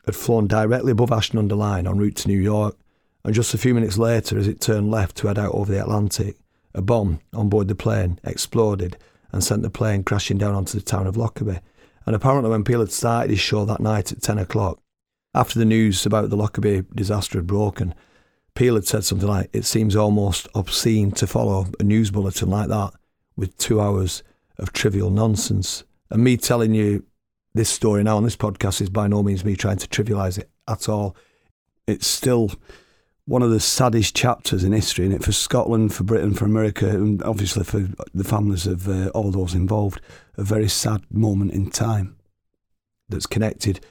had 0.06 0.16
flown 0.16 0.48
directly 0.48 0.92
above 0.92 1.12
Ashton 1.12 1.40
under 1.40 1.56
Lyne 1.56 1.88
en 1.88 1.98
route 1.98 2.16
to 2.18 2.28
New 2.28 2.40
York. 2.40 2.78
And 3.24 3.34
just 3.34 3.54
a 3.54 3.58
few 3.58 3.74
minutes 3.74 3.98
later, 3.98 4.38
as 4.38 4.48
it 4.48 4.62
turned 4.62 4.92
left 4.92 5.18
to 5.18 5.28
head 5.28 5.38
out 5.38 5.54
over 5.54 5.72
the 5.72 5.82
Atlantic, 5.82 6.38
a 6.74 6.82
bomb 6.82 7.20
on 7.34 7.50
board 7.50 7.68
the 7.68 7.76
plane 7.76 8.20
exploded 8.24 8.98
and 9.32 9.44
sent 9.44 9.62
the 9.62 9.70
plane 9.70 10.04
crashing 10.04 10.38
down 10.38 10.56
onto 10.56 10.78
the 10.78 10.86
town 10.86 11.08
of 11.08 11.18
Lockerbie. 11.18 11.60
And 12.06 12.16
apparently, 12.16 12.50
when 12.50 12.64
Peel 12.64 12.80
had 12.80 12.92
started 12.92 13.30
his 13.30 13.40
show 13.40 13.66
that 13.66 13.80
night 13.80 14.12
at 14.12 14.22
10 14.22 14.40
o'clock, 14.40 14.80
after 15.34 15.60
the 15.60 15.66
news 15.66 16.06
about 16.06 16.30
the 16.30 16.38
Lockerbie 16.38 16.86
disaster 16.96 17.38
had 17.38 17.48
broken, 17.48 17.94
Peel 18.56 18.76
had 18.76 18.88
said 18.88 19.04
something 19.04 19.28
like, 19.28 19.50
It 19.54 19.66
seems 19.66 19.96
almost 19.96 20.48
obscene 20.56 21.12
to 21.12 21.28
follow 21.28 21.68
a 21.80 21.84
news 21.84 22.10
bulletin 22.12 22.50
like 22.50 22.70
that 22.70 22.94
with 23.36 23.58
two 23.58 23.80
hours 23.80 24.24
of 24.58 24.74
trivial 24.74 25.10
nonsense. 25.10 25.84
And 26.10 26.24
me 26.24 26.36
telling 26.38 26.74
you 26.74 27.06
this 27.54 27.70
story 27.70 28.04
now 28.04 28.18
on 28.18 28.24
this 28.24 28.36
podcast 28.36 28.82
is 28.82 28.90
by 28.90 29.08
no 29.08 29.22
means 29.22 29.46
me 29.46 29.56
trying 29.56 29.78
to 29.78 29.88
trivialise 29.88 30.38
it 30.38 30.50
at 30.68 30.90
all. 30.90 31.16
It's 31.88 32.08
still 32.08 32.52
one 33.30 33.44
of 33.44 33.52
the 33.52 33.60
saddest 33.60 34.16
chapters 34.16 34.64
in 34.64 34.72
history, 34.72 35.06
in 35.06 35.12
it 35.12 35.24
for 35.24 35.32
Scotland, 35.32 35.94
for 35.94 36.04
Britain, 36.04 36.34
for 36.34 36.46
America, 36.46 36.90
and 36.90 37.22
obviously 37.22 37.64
for 37.64 37.88
the 38.12 38.24
families 38.24 38.66
of 38.66 38.90
uh, 38.90 39.10
all 39.10 39.30
those 39.30 39.54
involved. 39.54 40.02
A 40.36 40.44
very 40.44 40.68
sad 40.68 41.04
moment 41.12 41.52
in 41.52 41.70
time 41.70 42.18
that's 43.08 43.28
connected 43.28 43.82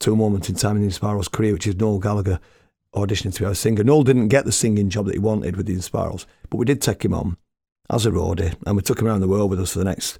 to 0.00 0.12
a 0.12 0.16
moment 0.16 0.50
in 0.50 0.56
time 0.56 0.76
in 0.76 0.82
the 0.82 0.88
Inspirals' 0.88 1.28
career, 1.28 1.54
which 1.54 1.66
is 1.66 1.76
Noel 1.76 2.00
Gallagher 2.00 2.38
auditioning 2.94 3.32
to 3.32 3.40
be 3.40 3.46
our 3.46 3.54
singer. 3.54 3.82
Noel 3.82 4.02
didn't 4.02 4.28
get 4.28 4.44
the 4.44 4.52
singing 4.52 4.90
job 4.90 5.06
that 5.06 5.14
he 5.14 5.18
wanted 5.18 5.56
with 5.56 5.64
the 5.64 5.72
Inspirals, 5.72 6.26
but 6.50 6.58
we 6.58 6.66
did 6.66 6.82
take 6.82 7.02
him 7.02 7.14
on 7.14 7.38
as 7.88 8.04
a 8.04 8.10
roadie, 8.10 8.54
and 8.66 8.76
we 8.76 8.82
took 8.82 9.00
him 9.00 9.06
around 9.06 9.20
the 9.20 9.28
world 9.28 9.48
with 9.48 9.60
us 9.60 9.72
for 9.72 9.78
the 9.78 9.86
next 9.86 10.18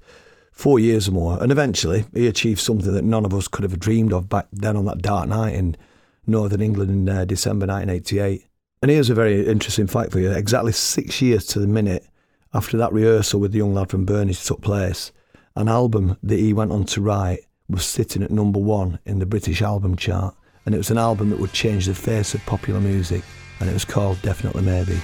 four 0.51 0.79
years 0.79 1.07
or 1.07 1.11
more. 1.11 1.37
And 1.43 1.51
eventually, 1.51 2.05
he 2.11 2.25
achieved 2.25 2.59
something 2.59 2.91
that 2.91 3.03
none 3.03 3.23
of 3.23 3.35
us 3.35 3.47
could 3.47 3.61
have 3.61 3.79
dreamed 3.79 4.13
of 4.13 4.29
back 4.29 4.47
then 4.51 4.75
on 4.75 4.85
that 4.85 5.03
dark 5.03 5.29
night 5.29 5.53
in 5.53 5.77
Northern 6.25 6.61
England 6.61 6.89
in 6.89 7.07
uh, 7.07 7.25
December 7.25 7.67
1988 7.67 8.47
and 8.83 8.91
here's 8.91 9.09
a 9.09 9.15
very 9.15 9.47
interesting 9.47 9.87
fact 9.87 10.11
for 10.11 10.19
you. 10.19 10.29
Exactly 10.29 10.73
six 10.73 11.21
years 11.21 11.45
to 11.45 11.59
the 11.59 11.67
minute 11.67 12.05
after 12.53 12.75
that 12.75 12.91
rehearsal 12.91 13.39
with 13.39 13.53
the 13.53 13.59
young 13.59 13.73
lad 13.73 13.89
from 13.89 14.05
Burnage 14.05 14.45
took 14.45 14.61
place, 14.61 15.13
an 15.55 15.69
album 15.69 16.17
that 16.21 16.37
he 16.37 16.51
went 16.51 16.73
on 16.73 16.83
to 16.87 16.99
write 16.99 17.39
was 17.69 17.85
sitting 17.85 18.21
at 18.21 18.29
number 18.29 18.59
one 18.59 18.99
in 19.05 19.19
the 19.19 19.25
British 19.25 19.61
album 19.61 19.95
chart. 19.95 20.35
And 20.65 20.75
it 20.75 20.79
was 20.79 20.91
an 20.91 20.97
album 20.97 21.29
that 21.29 21.39
would 21.39 21.53
change 21.53 21.85
the 21.85 21.95
face 21.95 22.33
of 22.33 22.45
popular 22.45 22.81
music. 22.81 23.23
And 23.61 23.69
it 23.69 23.73
was 23.73 23.85
called 23.85 24.21
Definitely 24.21 24.63
Maybe. 24.63 24.99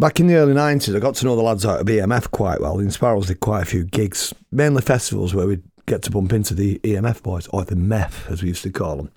Back 0.00 0.20
in 0.20 0.28
the 0.28 0.36
early 0.36 0.54
90s, 0.54 0.94
I 0.94 1.00
got 1.00 1.16
to 1.16 1.24
know 1.24 1.34
the 1.34 1.42
lads 1.42 1.66
out 1.66 1.80
of 1.80 1.86
EMF 1.88 2.30
quite 2.30 2.60
well. 2.60 2.76
The 2.76 2.84
Inspirals 2.84 3.26
did 3.26 3.40
quite 3.40 3.62
a 3.62 3.66
few 3.66 3.84
gigs, 3.84 4.32
mainly 4.52 4.80
festivals 4.80 5.34
where 5.34 5.48
we'd 5.48 5.64
get 5.86 6.02
to 6.02 6.12
bump 6.12 6.32
into 6.32 6.54
the 6.54 6.78
EMF 6.84 7.20
boys, 7.24 7.48
or 7.48 7.64
the 7.64 7.74
MEF, 7.74 8.30
as 8.30 8.40
we 8.40 8.50
used 8.50 8.62
to 8.62 8.70
call 8.70 8.94
them, 8.94 9.10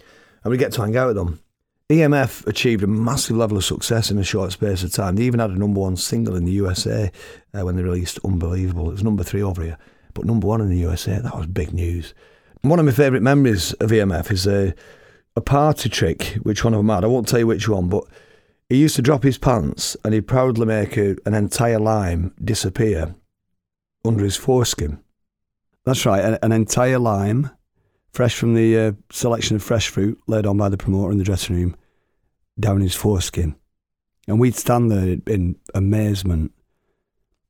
and 0.44 0.50
we'd 0.50 0.58
get 0.58 0.72
to 0.72 0.82
hang 0.82 0.98
out 0.98 1.06
with 1.06 1.18
them. 1.18 1.40
EMF 1.90 2.48
achieved 2.48 2.82
a 2.82 2.88
massive 2.88 3.38
level 3.38 3.58
of 3.58 3.64
success 3.64 4.10
in 4.10 4.18
a 4.18 4.24
short 4.24 4.54
space 4.54 4.82
of 4.82 4.92
time. 4.92 5.18
They 5.18 5.24
even 5.26 5.40
had 5.40 5.52
a 5.52 5.60
number 5.60 5.80
one 5.80 5.98
single 5.98 6.36
in 6.36 6.46
the 6.46 6.52
USA 6.54 7.12
uh, 7.54 7.64
when 7.64 7.76
they 7.76 7.84
released 7.84 8.18
Unbelievable. 8.26 8.90
It 8.90 8.94
was 8.94 9.04
number 9.04 9.24
three 9.24 9.44
over 9.44 9.62
here, 9.62 9.78
but 10.16 10.26
number 10.26 10.48
one 10.48 10.62
in 10.62 10.70
the 10.70 10.78
USA. 10.78 11.20
That 11.20 11.38
was 11.38 11.46
big 11.46 11.74
news. 11.74 12.16
One 12.62 12.80
of 12.80 12.86
my 12.86 12.92
favourite 12.92 13.22
memories 13.22 13.74
of 13.74 13.92
EMF 13.92 14.32
is 14.32 14.48
a, 14.48 14.74
a 15.36 15.42
party 15.42 15.90
trick, 15.90 16.40
which 16.42 16.64
one 16.64 16.74
of 16.74 16.80
them 16.80 16.90
had. 16.90 17.04
I 17.04 17.08
won't 17.08 17.28
tell 17.28 17.40
you 17.40 17.46
which 17.46 17.70
one, 17.70 17.88
but 17.88 18.06
he 18.72 18.78
used 18.78 18.96
to 18.96 19.02
drop 19.02 19.24
his 19.24 19.38
pants 19.38 19.98
and 20.06 20.14
he'd 20.14 20.30
proudly 20.30 20.66
make 20.66 20.96
a, 20.96 21.18
an 21.26 21.34
entire 21.34 21.78
lime 21.78 22.34
disappear 22.42 23.14
under 24.06 24.24
his 24.24 24.38
foreskin. 24.38 24.98
That's 25.84 26.06
right, 26.06 26.24
an, 26.24 26.40
an 26.42 26.54
entire 26.54 26.98
lime, 26.98 27.50
fresh 28.14 28.34
from 28.34 28.54
the 28.54 28.80
uh, 28.80 28.92
selection 29.12 29.58
of 29.58 29.62
fresh 29.62 29.90
fruit 29.90 30.18
laid 30.26 30.46
on 30.46 30.56
by 30.56 30.70
the 30.70 30.78
promoter 30.78 31.12
in 31.12 31.18
the 31.18 31.26
dressing 31.26 31.58
room, 31.58 31.76
down 32.58 32.80
his 32.80 32.96
foreskin. 32.96 33.56
And 34.26 34.40
we'd 34.40 34.56
stand 34.56 34.90
there 34.90 35.18
in 35.28 35.58
amazement, 35.76 36.54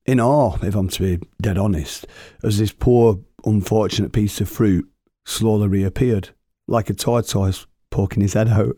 in 0.08 0.20
awe, 0.20 0.58
if 0.64 0.74
I'm 0.74 0.90
to 0.90 1.18
be 1.18 1.28
dead 1.40 1.60
honest, 1.60 2.08
as 2.44 2.58
this 2.58 2.72
poor, 2.72 3.20
unfortunate 3.46 4.12
piece 4.12 4.42
of 4.42 4.50
fruit 4.50 4.90
slowly 5.26 5.68
reappeared, 5.68 6.30
like 6.66 6.90
a 6.90 6.96
tortoise 6.96 7.68
poking 7.92 8.24
his 8.24 8.34
head 8.34 8.48
out. 8.48 8.76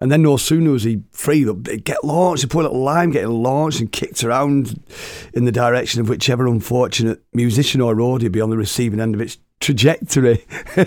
And 0.00 0.12
then 0.12 0.22
no 0.22 0.36
sooner 0.36 0.70
was 0.72 0.82
he 0.82 1.02
free, 1.10 1.48
it 1.48 1.84
get 1.84 2.04
launched, 2.04 2.42
the 2.42 2.48
poor 2.48 2.62
little 2.64 2.82
lime 2.82 3.12
getting 3.12 3.30
launched 3.30 3.80
and 3.80 3.90
kicked 3.90 4.22
around 4.22 4.82
in 5.32 5.46
the 5.46 5.52
direction 5.52 6.02
of 6.02 6.08
whichever 6.08 6.46
unfortunate 6.46 7.22
musician 7.32 7.80
or 7.80 7.94
roadie 7.94 8.24
would 8.24 8.32
be 8.32 8.42
on 8.42 8.50
the 8.50 8.58
receiving 8.58 9.00
end 9.00 9.14
of 9.14 9.22
its 9.22 9.38
trajectory. 9.58 10.44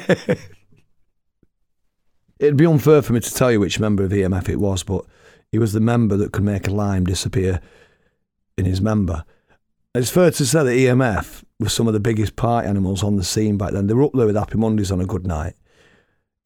It'd 2.40 2.56
be 2.56 2.68
unfair 2.68 3.02
for 3.02 3.14
me 3.14 3.20
to 3.20 3.34
tell 3.34 3.52
you 3.52 3.60
which 3.60 3.80
member 3.80 4.04
of 4.04 4.12
EMF 4.12 4.48
it 4.48 4.60
was, 4.60 4.84
but 4.84 5.06
he 5.52 5.58
was 5.58 5.74
the 5.74 5.80
member 5.80 6.16
that 6.18 6.32
could 6.32 6.44
make 6.44 6.68
a 6.68 6.72
lime 6.72 7.06
disappear 7.06 7.60
in 8.58 8.66
his 8.66 8.80
member. 8.80 9.26
It's 9.96 10.12
fair 10.12 10.30
to 10.30 10.46
say 10.46 10.64
that 10.64 10.70
EMF 10.70 11.44
was 11.60 11.74
some 11.74 11.88
of 11.88 11.94
the 11.94 12.00
biggest 12.00 12.36
party 12.36 12.68
animals 12.68 13.04
on 13.04 13.16
the 13.16 13.24
scene 13.24 13.58
back 13.58 13.74
then. 13.74 13.88
They 13.88 13.96
were 13.96 14.04
up 14.04 14.14
there 14.14 14.28
with 14.28 14.36
Happy 14.36 14.58
Mondays 14.58 14.92
on 14.92 15.02
a 15.02 15.06
good 15.06 15.26
night. 15.26 15.56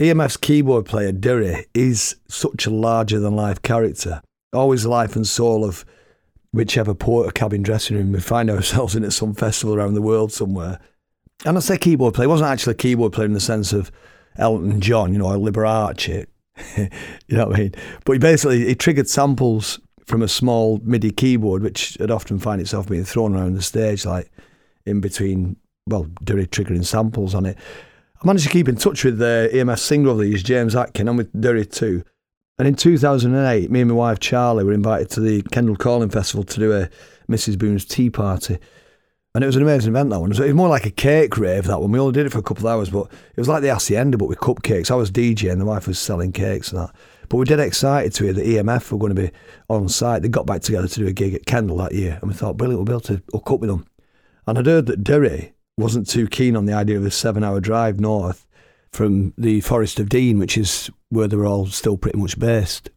EMF's 0.02 0.38
keyboard 0.38 0.86
player, 0.86 1.12
Derry, 1.12 1.66
is 1.74 2.16
such 2.28 2.66
a 2.66 2.72
larger 2.72 3.20
than 3.20 3.36
life 3.36 3.62
character, 3.62 4.22
always 4.52 4.86
life 4.86 5.16
and 5.16 5.28
soul 5.28 5.64
of 5.64 5.86
whichever 6.52 6.94
port 6.94 7.28
or 7.28 7.32
cabin 7.32 7.62
dressing 7.62 7.98
room 7.98 8.12
we 8.12 8.20
find 8.20 8.50
ourselves 8.50 8.96
in 8.96 9.04
at 9.04 9.14
some 9.14 9.34
festival 9.34 9.76
around 9.76 9.94
the 9.94 10.02
world 10.02 10.32
somewhere. 10.32 10.80
And 11.46 11.58
I 11.58 11.60
say 11.62 11.78
keyboard 11.78 12.14
player, 12.14 12.28
he 12.28 12.32
wasn't 12.32 12.50
actually 12.50 12.72
a 12.72 12.78
keyboard 12.78 13.14
player 13.14 13.26
in 13.26 13.34
the 13.34 13.40
sense 13.40 13.74
of 13.74 13.92
Elton 14.38 14.82
John, 14.82 15.14
you 15.14 15.20
know, 15.20 15.28
or 15.28 15.36
Liberace. 15.36 16.26
you 16.78 17.38
know 17.38 17.48
what 17.48 17.56
I 17.56 17.60
mean? 17.60 17.76
But 18.06 18.14
he 18.14 18.20
basically 18.20 18.66
he 18.66 18.76
triggered 18.76 19.10
samples 19.10 19.80
from 20.06 20.22
a 20.22 20.28
small 20.28 20.80
MIDI 20.84 21.12
keyboard, 21.12 21.64
which 21.64 21.98
would 22.00 22.12
often 22.12 22.40
find 22.40 22.62
itself 22.62 22.88
being 22.88 23.04
thrown 23.04 23.36
around 23.36 23.54
the 23.54 23.62
stage, 23.62 24.06
like 24.06 24.32
in 24.86 25.02
between, 25.02 25.56
well, 25.88 26.08
Derry 26.24 26.48
triggering 26.48 26.86
samples 26.86 27.34
on 27.36 27.46
it. 27.46 27.58
I 28.24 28.28
managed 28.28 28.46
to 28.46 28.52
keep 28.52 28.70
in 28.70 28.78
touch 28.78 29.04
with 29.04 29.16
uh, 29.16 29.26
the 29.26 29.50
EMF 29.54 29.80
singer 29.80 30.10
of 30.10 30.20
these, 30.20 30.44
James 30.44 30.78
Atkin, 30.78 31.10
and 31.10 31.18
with 31.18 31.42
Derry 31.42 31.66
too. 31.66 32.06
And 32.58 32.66
in 32.66 32.74
2008, 32.74 33.70
me 33.70 33.82
and 33.82 33.90
my 33.90 33.96
wife 33.96 34.20
Charlie 34.22 34.64
were 34.64 34.72
invited 34.72 35.10
to 35.12 35.20
the 35.20 35.42
Kendal 35.52 35.76
Calling 35.76 36.10
Festival 36.10 36.46
to 36.46 36.60
do 36.60 36.72
a 36.72 36.90
Mrs. 37.30 37.58
Boon's 37.58 37.84
tea 37.84 38.10
party. 38.10 38.60
And 39.36 39.44
it 39.44 39.48
was 39.48 39.58
an 39.58 39.64
amazing 39.64 39.92
event, 39.92 40.10
that 40.12 40.22
one. 40.22 40.32
It 40.32 40.40
was 40.40 40.54
more 40.54 40.70
like 40.70 40.86
a 40.86 40.92
cake 40.92 41.38
rave, 41.38 41.66
that 41.66 41.82
one. 41.82 41.92
We 41.92 42.00
only 42.00 42.14
did 42.14 42.26
it 42.26 42.32
for 42.32 42.40
a 42.40 42.44
couple 42.44 42.66
of 42.66 42.74
hours, 42.74 42.90
but 42.90 43.12
it 43.12 43.40
was 43.42 43.50
like 43.50 43.62
the 43.62 43.74
Hacienda, 43.74 44.18
but 44.18 44.30
with 44.30 44.40
cupcakes. 44.40 44.90
I 44.90 44.96
was 44.96 45.12
DJ 45.12 45.52
and 45.52 45.60
the 45.60 45.66
wife 45.66 45.86
was 45.86 46.00
selling 46.00 46.32
cakes 46.32 46.72
and 46.72 46.80
that. 46.80 46.96
But 47.28 47.36
we 47.36 47.40
were 47.40 47.46
dead 47.46 47.60
excited 47.60 48.14
to 48.14 48.24
hear 48.24 48.34
that 48.34 48.46
EMF 48.46 48.90
were 48.90 49.00
going 49.00 49.14
to 49.14 49.22
be 49.22 49.32
on 49.70 49.90
site. 49.90 50.22
They 50.22 50.30
got 50.30 50.46
back 50.46 50.62
together 50.62 50.88
to 50.88 51.00
do 51.02 51.08
a 51.08 51.12
gig 51.12 51.34
at 51.34 51.46
Kendal 51.46 51.76
that 51.78 51.94
year. 51.94 52.20
And 52.22 52.32
we 52.32 52.38
thought, 52.38 52.56
brilliant, 52.56 52.80
we'll 52.80 52.86
be 52.86 53.06
able 53.06 53.18
to 53.18 53.24
hook 53.34 53.52
up 53.52 53.60
with 53.60 53.70
them. 53.70 53.86
And 54.48 54.58
I'd 54.58 54.66
heard 54.66 54.86
that 54.86 55.04
Derry 55.04 55.53
wasn't 55.78 56.10
too 56.10 56.28
keen 56.28 56.56
on 56.56 56.66
the 56.66 56.74
idea 56.74 56.98
of 56.98 57.06
a 57.06 57.12
seven 57.12 57.44
hour 57.44 57.60
drive 57.60 58.00
north 58.00 58.46
from 58.92 59.34
the 59.38 59.62
Forest 59.62 60.00
of 60.00 60.10
Dean, 60.10 60.38
which 60.38 60.58
is 60.58 60.90
where 61.10 61.28
they 61.28 61.36
were 61.36 61.46
all 61.46 61.66
still 61.66 61.98
pretty 61.98 62.20
much 62.20 62.38
based. 62.38 62.90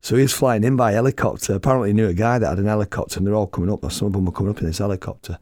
So 0.00 0.16
he 0.16 0.22
was 0.22 0.32
flying 0.32 0.64
in 0.64 0.76
by 0.76 0.92
helicopter. 0.92 1.54
Apparently, 1.54 1.90
he 1.90 1.94
knew 1.94 2.08
a 2.08 2.14
guy 2.14 2.38
that 2.38 2.48
had 2.48 2.58
an 2.58 2.66
helicopter, 2.66 3.18
and 3.18 3.26
they're 3.26 3.34
all 3.34 3.46
coming 3.46 3.72
up. 3.72 3.90
Some 3.90 4.06
of 4.06 4.12
them 4.12 4.24
were 4.24 4.32
coming 4.32 4.50
up 4.50 4.60
in 4.60 4.66
this 4.66 4.78
helicopter. 4.78 5.38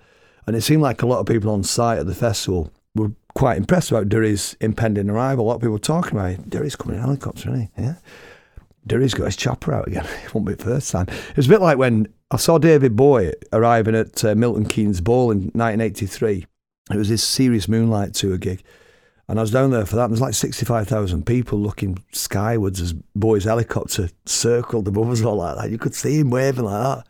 And 0.47 0.57
it 0.57 0.63
seemed 0.63 0.83
like 0.83 1.03
a 1.03 1.07
lot 1.07 1.21
of 1.21 1.27
people 1.27 1.51
on 1.51 1.63
site 1.63 1.99
at 1.99 2.07
the 2.07 2.15
festival 2.15 2.73
were 2.95 3.13
quite 3.35 3.59
impressed 3.59 3.91
about 3.91 4.09
Derry's 4.09 4.57
impending 4.61 5.11
arrival. 5.11 5.45
A 5.45 5.47
lot 5.47 5.55
of 5.57 5.61
people 5.61 5.73
were 5.73 5.79
talking 5.79 6.13
about 6.13 6.31
it. 6.31 6.49
Derry's 6.49 6.77
coming 6.77 6.97
in 6.97 7.03
a 7.03 7.07
helicopter, 7.07 7.51
isn't 7.51 7.71
he? 7.77 7.83
Yeah. 7.83 7.95
Derry's 8.87 9.15
got 9.15 9.25
his 9.25 9.37
chopper 9.37 9.75
out 9.75 9.89
again. 9.89 10.07
It 10.25 10.35
won't 10.35 10.47
be 10.47 10.55
the 10.55 10.65
first 10.65 10.91
time. 10.91 11.09
It 11.09 11.37
was 11.37 11.47
a 11.47 11.51
bit 11.51 11.61
like 11.61 11.77
when 11.77 12.09
I 12.31 12.37
saw 12.37 12.59
David 12.59 12.97
Bowie 12.97 13.35
arriving 13.53 13.95
at 13.95 14.25
uh, 14.25 14.35
Milton 14.35 14.67
Keynes 14.67 15.01
Bowl 15.01 15.31
in 15.31 15.51
1983. 15.55 16.47
It 16.91 16.97
was 16.97 17.09
this 17.09 17.23
serious 17.23 17.69
Moonlight 17.69 18.15
Tour 18.15 18.39
gig. 18.39 18.63
And 19.29 19.39
I 19.39 19.43
was 19.43 19.51
down 19.51 19.71
there 19.71 19.87
for 19.87 19.97
that. 19.97 20.05
And 20.05 20.13
there's 20.13 20.21
like 20.21 20.35
65,000 20.35 21.27
people 21.27 21.59
looking 21.59 21.99
skywards 22.13 22.81
as 22.81 22.93
boys' 22.93 23.45
helicopter 23.45 24.11
circled 24.25 24.87
above 24.87 25.11
us 25.11 25.23
all 25.23 25.37
like 25.37 25.57
that. 25.57 25.71
You 25.71 25.79
could 25.79 25.95
see 25.95 26.21
him 26.21 26.31
waving 26.31 26.65
like 26.65 26.83
that. 26.83 27.07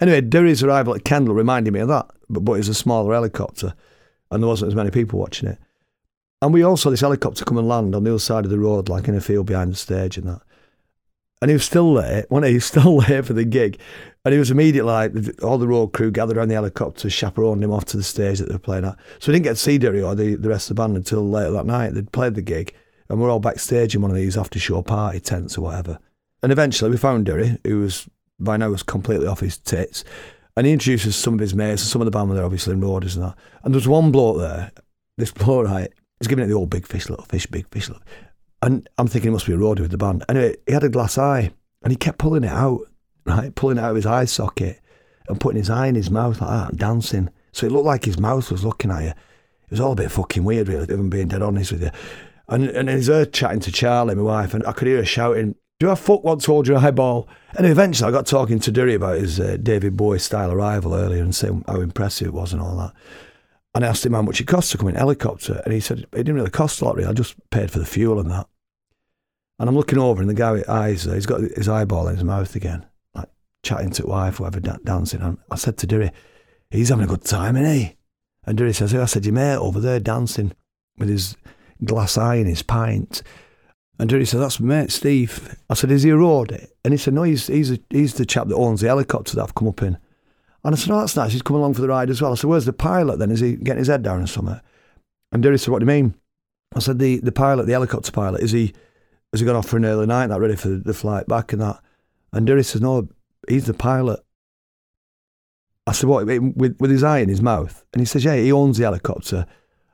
Anyway, 0.00 0.20
Derry's 0.22 0.62
arrival 0.62 0.94
at 0.94 1.04
Kendal 1.04 1.34
reminded 1.34 1.74
me 1.74 1.80
of 1.80 1.88
that, 1.88 2.08
but, 2.30 2.44
but 2.44 2.52
it 2.52 2.58
was 2.58 2.68
a 2.68 2.74
smaller 2.74 3.12
helicopter 3.12 3.74
and 4.30 4.42
there 4.42 4.48
wasn't 4.48 4.68
as 4.68 4.74
many 4.74 4.90
people 4.90 5.18
watching 5.18 5.48
it. 5.48 5.58
And 6.40 6.52
we 6.52 6.62
also 6.62 6.84
saw 6.84 6.90
this 6.90 7.00
helicopter 7.00 7.44
come 7.44 7.58
and 7.58 7.68
land 7.68 7.94
on 7.94 8.04
the 8.04 8.10
other 8.10 8.18
side 8.18 8.44
of 8.44 8.50
the 8.50 8.58
road, 8.58 8.88
like 8.88 9.08
in 9.08 9.16
a 9.16 9.20
field 9.20 9.46
behind 9.46 9.72
the 9.72 9.76
stage 9.76 10.16
and 10.16 10.28
that. 10.28 10.40
And 11.40 11.50
he 11.50 11.54
was 11.54 11.64
still 11.64 11.94
there, 11.94 12.26
when 12.28 12.42
he? 12.42 12.48
he 12.50 12.54
was 12.56 12.64
still 12.64 13.00
there 13.00 13.22
for 13.22 13.32
the 13.32 13.44
gig. 13.44 13.78
And 14.24 14.32
he 14.32 14.38
was 14.38 14.50
immediately 14.50 14.90
like, 14.90 15.12
all 15.42 15.58
the 15.58 15.68
road 15.68 15.92
crew 15.92 16.10
gathered 16.10 16.36
around 16.36 16.48
the 16.48 16.54
helicopter, 16.54 17.08
chaperoned 17.08 17.62
him 17.62 17.70
off 17.70 17.84
to 17.86 17.96
the 17.96 18.02
stage 18.02 18.38
that 18.38 18.48
they 18.48 18.54
were 18.54 18.58
playing 18.58 18.84
at. 18.84 18.96
So 19.20 19.30
we 19.30 19.34
didn't 19.34 19.44
get 19.44 19.50
to 19.50 19.56
see 19.56 19.78
Derry 19.78 20.02
or 20.02 20.14
the, 20.14 20.34
the 20.34 20.48
rest 20.48 20.70
of 20.70 20.76
the 20.76 20.82
band 20.82 20.96
until 20.96 21.28
later 21.28 21.52
that 21.52 21.66
night. 21.66 21.94
They'd 21.94 22.12
played 22.12 22.34
the 22.34 22.42
gig, 22.42 22.74
and 23.08 23.20
we're 23.20 23.30
all 23.30 23.40
backstage 23.40 23.94
in 23.94 24.02
one 24.02 24.10
of 24.10 24.16
these 24.16 24.36
after 24.36 24.58
show 24.58 24.82
party 24.82 25.20
tents 25.20 25.56
or 25.56 25.62
whatever. 25.62 25.98
And 26.42 26.52
eventually 26.52 26.90
we 26.90 26.96
found 26.96 27.26
Derry, 27.26 27.58
who 27.64 27.80
was 27.80 28.08
by 28.38 28.56
now 28.56 28.70
was 28.70 28.82
completely 28.82 29.26
off 29.26 29.40
his 29.40 29.58
tits. 29.58 30.04
And 30.56 30.66
he 30.66 30.72
introduces 30.72 31.16
some 31.16 31.34
of 31.34 31.40
his 31.40 31.54
mates, 31.54 31.82
and 31.82 31.88
some 31.88 32.00
of 32.00 32.04
the 32.04 32.10
band 32.10 32.28
were 32.28 32.34
there, 32.34 32.44
obviously, 32.44 32.72
in 32.72 32.80
Roaders 32.80 33.14
and 33.14 33.24
that. 33.24 33.36
And 33.62 33.72
there 33.72 33.78
was 33.78 33.88
one 33.88 34.10
bloke 34.10 34.38
there, 34.38 34.72
this 35.16 35.30
bloke, 35.32 35.66
right, 35.66 35.92
he's 36.18 36.28
giving 36.28 36.44
it 36.44 36.48
the 36.48 36.54
old 36.54 36.70
big 36.70 36.86
fish, 36.86 37.08
little 37.08 37.24
fish, 37.24 37.46
big 37.46 37.68
fish. 37.68 37.88
Little. 37.88 38.02
And 38.62 38.88
I'm 38.98 39.06
thinking 39.06 39.30
it 39.30 39.32
must 39.32 39.46
be 39.46 39.52
a 39.52 39.56
roadie 39.56 39.80
with 39.80 39.90
the 39.90 39.98
band. 39.98 40.24
Anyway, 40.28 40.56
he 40.66 40.72
had 40.72 40.84
a 40.84 40.88
glass 40.88 41.16
eye, 41.16 41.52
and 41.82 41.92
he 41.92 41.96
kept 41.96 42.18
pulling 42.18 42.44
it 42.44 42.50
out, 42.50 42.80
right, 43.24 43.54
pulling 43.54 43.78
it 43.78 43.82
out 43.82 43.90
of 43.90 43.96
his 43.96 44.06
eye 44.06 44.24
socket 44.24 44.80
and 45.28 45.40
putting 45.40 45.58
his 45.58 45.70
eye 45.70 45.86
in 45.86 45.94
his 45.94 46.10
mouth 46.10 46.40
like 46.40 46.50
that 46.50 46.70
and 46.70 46.78
dancing. 46.78 47.30
So 47.52 47.66
it 47.66 47.72
looked 47.72 47.86
like 47.86 48.04
his 48.04 48.18
mouth 48.18 48.50
was 48.50 48.64
looking 48.64 48.90
at 48.90 49.02
you. 49.02 49.10
It 49.10 49.70
was 49.70 49.80
all 49.80 49.92
a 49.92 49.96
bit 49.96 50.10
fucking 50.10 50.44
weird, 50.44 50.68
really, 50.68 50.84
if 50.84 50.90
I'm 50.90 51.10
being 51.10 51.28
dead 51.28 51.42
honest 51.42 51.72
with 51.72 51.82
you. 51.82 51.90
And, 52.48 52.64
and 52.70 52.88
he's 52.88 53.08
her 53.08 53.26
chatting 53.26 53.60
to 53.60 53.72
Charlie, 53.72 54.14
my 54.14 54.22
wife, 54.22 54.54
and 54.54 54.64
I 54.66 54.72
could 54.72 54.88
hear 54.88 54.98
her 54.98 55.04
shouting, 55.04 55.54
do 55.78 55.90
I 55.90 55.94
fuck 55.94 56.24
once 56.24 56.46
hold 56.46 56.66
your 56.66 56.78
eyeball? 56.78 57.28
And 57.56 57.66
eventually 57.66 58.08
I 58.08 58.10
got 58.10 58.26
talking 58.26 58.58
to 58.60 58.72
Derry 58.72 58.94
about 58.94 59.18
his 59.18 59.38
uh, 59.38 59.58
David 59.62 59.96
Bowie 59.96 60.18
style 60.18 60.50
arrival 60.50 60.94
earlier 60.94 61.22
and 61.22 61.34
saying 61.34 61.64
how 61.68 61.80
impressive 61.80 62.28
it 62.28 62.34
was 62.34 62.52
and 62.52 62.60
all 62.60 62.76
that. 62.78 62.92
And 63.78 63.84
I 63.84 63.90
asked 63.90 64.04
him 64.04 64.12
how 64.14 64.22
much 64.22 64.40
it 64.40 64.48
cost 64.48 64.72
to 64.72 64.78
come 64.78 64.88
in 64.88 64.96
helicopter. 64.96 65.62
And 65.64 65.72
he 65.72 65.78
said, 65.78 66.00
it 66.00 66.10
didn't 66.10 66.34
really 66.34 66.50
cost 66.50 66.80
a 66.80 66.84
lot, 66.84 66.96
really. 66.96 67.08
I 67.08 67.12
just 67.12 67.36
paid 67.50 67.70
for 67.70 67.78
the 67.78 67.86
fuel 67.86 68.18
and 68.18 68.28
that. 68.28 68.48
And 69.60 69.68
I'm 69.68 69.76
looking 69.76 70.00
over 70.00 70.20
and 70.20 70.28
the 70.28 70.34
guy 70.34 70.50
with 70.50 70.68
eyes, 70.68 71.06
uh, 71.06 71.12
he's 71.12 71.26
got 71.26 71.42
his 71.42 71.68
eyeball 71.68 72.08
in 72.08 72.16
his 72.16 72.24
mouth 72.24 72.56
again, 72.56 72.84
like 73.14 73.28
chatting 73.62 73.90
to 73.92 74.04
wife, 74.04 74.40
whatever, 74.40 74.58
da- 74.58 74.78
dancing. 74.82 75.20
And 75.20 75.38
I 75.48 75.54
said 75.54 75.78
to 75.78 75.86
Derry, 75.86 76.10
he's 76.72 76.88
having 76.88 77.04
a 77.04 77.08
good 77.08 77.22
time, 77.22 77.56
isn't 77.56 77.72
he? 77.72 77.94
And 78.46 78.58
Derry 78.58 78.72
says, 78.72 78.92
I 78.92 79.04
said, 79.04 79.24
your 79.24 79.34
mate 79.34 79.54
over 79.54 79.78
there 79.78 80.00
dancing 80.00 80.54
with 80.96 81.08
his 81.08 81.36
glass 81.84 82.18
eye 82.18 82.34
and 82.34 82.48
his 82.48 82.64
pint. 82.64 83.22
And 84.00 84.10
Derry 84.10 84.26
said, 84.26 84.40
That's 84.40 84.58
mate, 84.58 84.90
Steve. 84.90 85.56
I 85.70 85.74
said, 85.74 85.92
Is 85.92 86.02
he 86.02 86.10
a 86.10 86.14
roadie? 86.14 86.66
And 86.84 86.92
he 86.92 86.98
said, 86.98 87.14
No, 87.14 87.22
he's, 87.22 87.46
he's, 87.46 87.70
a, 87.70 87.78
he's 87.90 88.14
the 88.14 88.26
chap 88.26 88.48
that 88.48 88.56
owns 88.56 88.80
the 88.80 88.88
helicopter 88.88 89.36
that 89.36 89.42
I've 89.44 89.54
come 89.54 89.68
up 89.68 89.82
in. 89.82 89.98
And 90.64 90.74
I 90.74 90.78
said, 90.78 90.92
Oh, 90.92 91.00
that's 91.00 91.16
nice. 91.16 91.32
He's 91.32 91.42
coming 91.42 91.60
along 91.60 91.74
for 91.74 91.82
the 91.82 91.88
ride 91.88 92.10
as 92.10 92.20
well. 92.20 92.32
I 92.32 92.34
said, 92.34 92.50
Where's 92.50 92.64
the 92.64 92.72
pilot 92.72 93.18
then? 93.18 93.30
Is 93.30 93.40
he 93.40 93.56
getting 93.56 93.78
his 93.78 93.88
head 93.88 94.02
down 94.02 94.22
or 94.22 94.26
something? 94.26 94.60
And 95.32 95.42
Derry 95.42 95.58
said, 95.58 95.72
What 95.72 95.80
do 95.80 95.84
you 95.84 96.02
mean? 96.02 96.14
I 96.74 96.80
said, 96.80 96.98
The, 96.98 97.18
the 97.18 97.32
pilot, 97.32 97.66
the 97.66 97.72
helicopter 97.72 98.12
pilot, 98.12 98.42
is 98.42 98.52
he 98.52 98.74
has 99.32 99.40
he 99.40 99.46
gone 99.46 99.56
off 99.56 99.66
for 99.66 99.76
an 99.76 99.84
early 99.84 100.06
night, 100.06 100.28
that 100.28 100.40
ready 100.40 100.56
for 100.56 100.68
the 100.68 100.94
flight 100.94 101.26
back 101.26 101.52
and 101.52 101.62
that? 101.62 101.80
And 102.32 102.46
Derry 102.46 102.64
says, 102.64 102.80
No, 102.80 103.08
he's 103.48 103.66
the 103.66 103.74
pilot. 103.74 104.20
I 105.86 105.92
said, 105.92 106.08
What, 106.08 106.26
with, 106.26 106.76
with 106.78 106.90
his 106.90 107.04
eye 107.04 107.18
in 107.18 107.28
his 107.28 107.42
mouth? 107.42 107.84
And 107.92 108.00
he 108.00 108.06
says, 108.06 108.24
Yeah, 108.24 108.36
he 108.36 108.52
owns 108.52 108.78
the 108.78 108.84
helicopter 108.84 109.46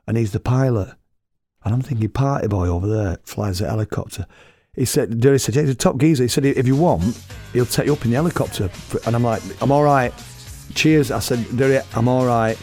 and 0.07 0.17
he's 0.17 0.31
the 0.31 0.39
pilot. 0.39 0.93
And 1.63 1.73
I'm 1.73 1.81
thinking, 1.81 2.09
party 2.09 2.47
boy 2.47 2.67
over 2.67 2.87
there 2.87 3.17
flies 3.23 3.59
a 3.59 3.67
helicopter. 3.67 4.27
He 4.75 4.85
said, 4.85 5.19
Derry 5.19 5.39
said, 5.39 5.55
yeah, 5.55 5.61
he's 5.61 5.71
a 5.71 5.75
top 5.75 5.97
geezer. 5.97 6.23
He 6.23 6.27
said, 6.27 6.45
if 6.45 6.67
you 6.67 6.75
want, 6.75 7.17
he'll 7.53 7.65
take 7.65 7.87
you 7.87 7.93
up 7.93 8.03
in 8.05 8.11
the 8.11 8.17
helicopter. 8.17 8.69
And 9.07 9.15
I'm 9.15 9.23
like, 9.23 9.41
I'm 9.61 9.71
all 9.71 9.83
right. 9.83 10.13
Cheers. 10.73 11.11
I 11.11 11.19
said, 11.19 11.45
Derry, 11.55 11.79
I'm 11.93 12.07
all 12.07 12.25
right. 12.25 12.57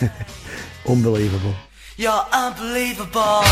Unbelievable. 0.88 1.54
You're 1.96 2.24
unbelievable. 2.32 3.42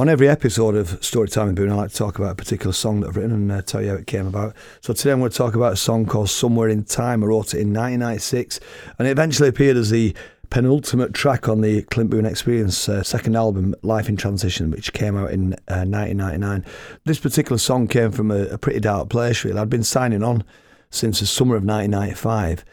On 0.00 0.08
every 0.08 0.30
episode 0.30 0.76
of 0.76 0.98
Storytime 1.02 1.48
with 1.48 1.56
Boon, 1.56 1.70
I 1.70 1.74
like 1.74 1.90
to 1.90 1.96
talk 1.96 2.18
about 2.18 2.30
a 2.30 2.34
particular 2.34 2.72
song 2.72 3.00
that 3.00 3.08
I've 3.08 3.16
written 3.16 3.32
and 3.32 3.52
uh, 3.52 3.60
tell 3.60 3.82
you 3.82 3.90
how 3.90 3.96
it 3.96 4.06
came 4.06 4.26
about. 4.26 4.56
So 4.80 4.94
today 4.94 5.12
I'm 5.12 5.18
going 5.18 5.30
to 5.30 5.36
talk 5.36 5.54
about 5.54 5.74
a 5.74 5.76
song 5.76 6.06
called 6.06 6.30
Somewhere 6.30 6.70
in 6.70 6.84
Time. 6.84 7.22
I 7.22 7.26
wrote 7.26 7.52
it 7.52 7.60
in 7.60 7.74
1996 7.74 8.60
and 8.98 9.06
it 9.06 9.10
eventually 9.10 9.50
appeared 9.50 9.76
as 9.76 9.90
the 9.90 10.16
penultimate 10.48 11.12
track 11.12 11.50
on 11.50 11.60
the 11.60 11.82
Clint 11.82 12.08
Boon 12.08 12.24
Experience 12.24 12.88
uh, 12.88 13.02
second 13.02 13.36
album, 13.36 13.74
Life 13.82 14.08
in 14.08 14.16
Transition, 14.16 14.70
which 14.70 14.94
came 14.94 15.18
out 15.18 15.32
in 15.32 15.52
uh, 15.68 15.84
1999. 15.84 16.64
This 17.04 17.18
particular 17.18 17.58
song 17.58 17.86
came 17.86 18.10
from 18.10 18.30
a, 18.30 18.44
a 18.44 18.56
pretty 18.56 18.80
dark 18.80 19.10
place, 19.10 19.44
really. 19.44 19.60
I'd 19.60 19.68
been 19.68 19.84
signing 19.84 20.22
on 20.22 20.44
since 20.88 21.20
the 21.20 21.26
summer 21.26 21.56
of 21.56 21.64
1995 21.64 22.64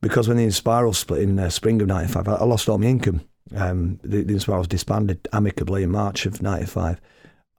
because 0.00 0.28
when 0.28 0.36
the 0.36 0.46
Inspiral 0.46 0.94
split 0.94 1.22
in 1.22 1.40
uh, 1.40 1.50
spring 1.50 1.82
of 1.82 1.88
95, 1.88 2.28
I, 2.28 2.34
I 2.34 2.44
lost 2.44 2.68
all 2.68 2.78
my 2.78 2.86
income. 2.86 3.22
Um, 3.56 3.98
the, 4.02 4.22
the 4.22 4.34
Inspirals 4.34 4.68
disbanded 4.68 5.26
amicably 5.32 5.82
in 5.82 5.90
March 5.90 6.26
of 6.26 6.42
95 6.42 7.00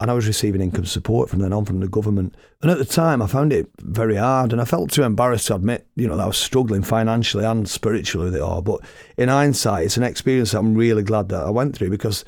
and 0.01 0.09
I 0.09 0.13
was 0.13 0.27
receiving 0.27 0.61
income 0.61 0.85
support 0.85 1.29
from 1.29 1.39
then 1.39 1.51
on 1.51 1.65
from 1.65 1.81
the 1.81 1.87
government. 1.87 2.35
And 2.61 2.71
at 2.71 2.77
the 2.77 2.85
time, 2.85 3.21
I 3.21 3.27
found 3.27 3.51
it 3.51 3.67
very 3.79 4.15
hard, 4.15 4.53
and 4.53 4.61
I 4.61 4.65
felt 4.65 4.91
too 4.91 5.03
embarrassed 5.03 5.47
to 5.47 5.55
admit, 5.55 5.87
you 5.95 6.07
know, 6.07 6.15
that 6.15 6.23
I 6.23 6.27
was 6.27 6.37
struggling 6.37 6.83
financially 6.83 7.43
and 7.43 7.67
spiritually 7.67 8.25
with 8.25 8.35
it 8.35 8.41
all. 8.41 8.61
But 8.61 8.79
in 9.17 9.27
hindsight, 9.27 9.85
it's 9.85 9.97
an 9.97 10.03
experience 10.03 10.53
I'm 10.53 10.75
really 10.75 11.03
glad 11.03 11.29
that 11.29 11.45
I 11.45 11.49
went 11.49 11.75
through 11.75 11.89
because 11.89 12.23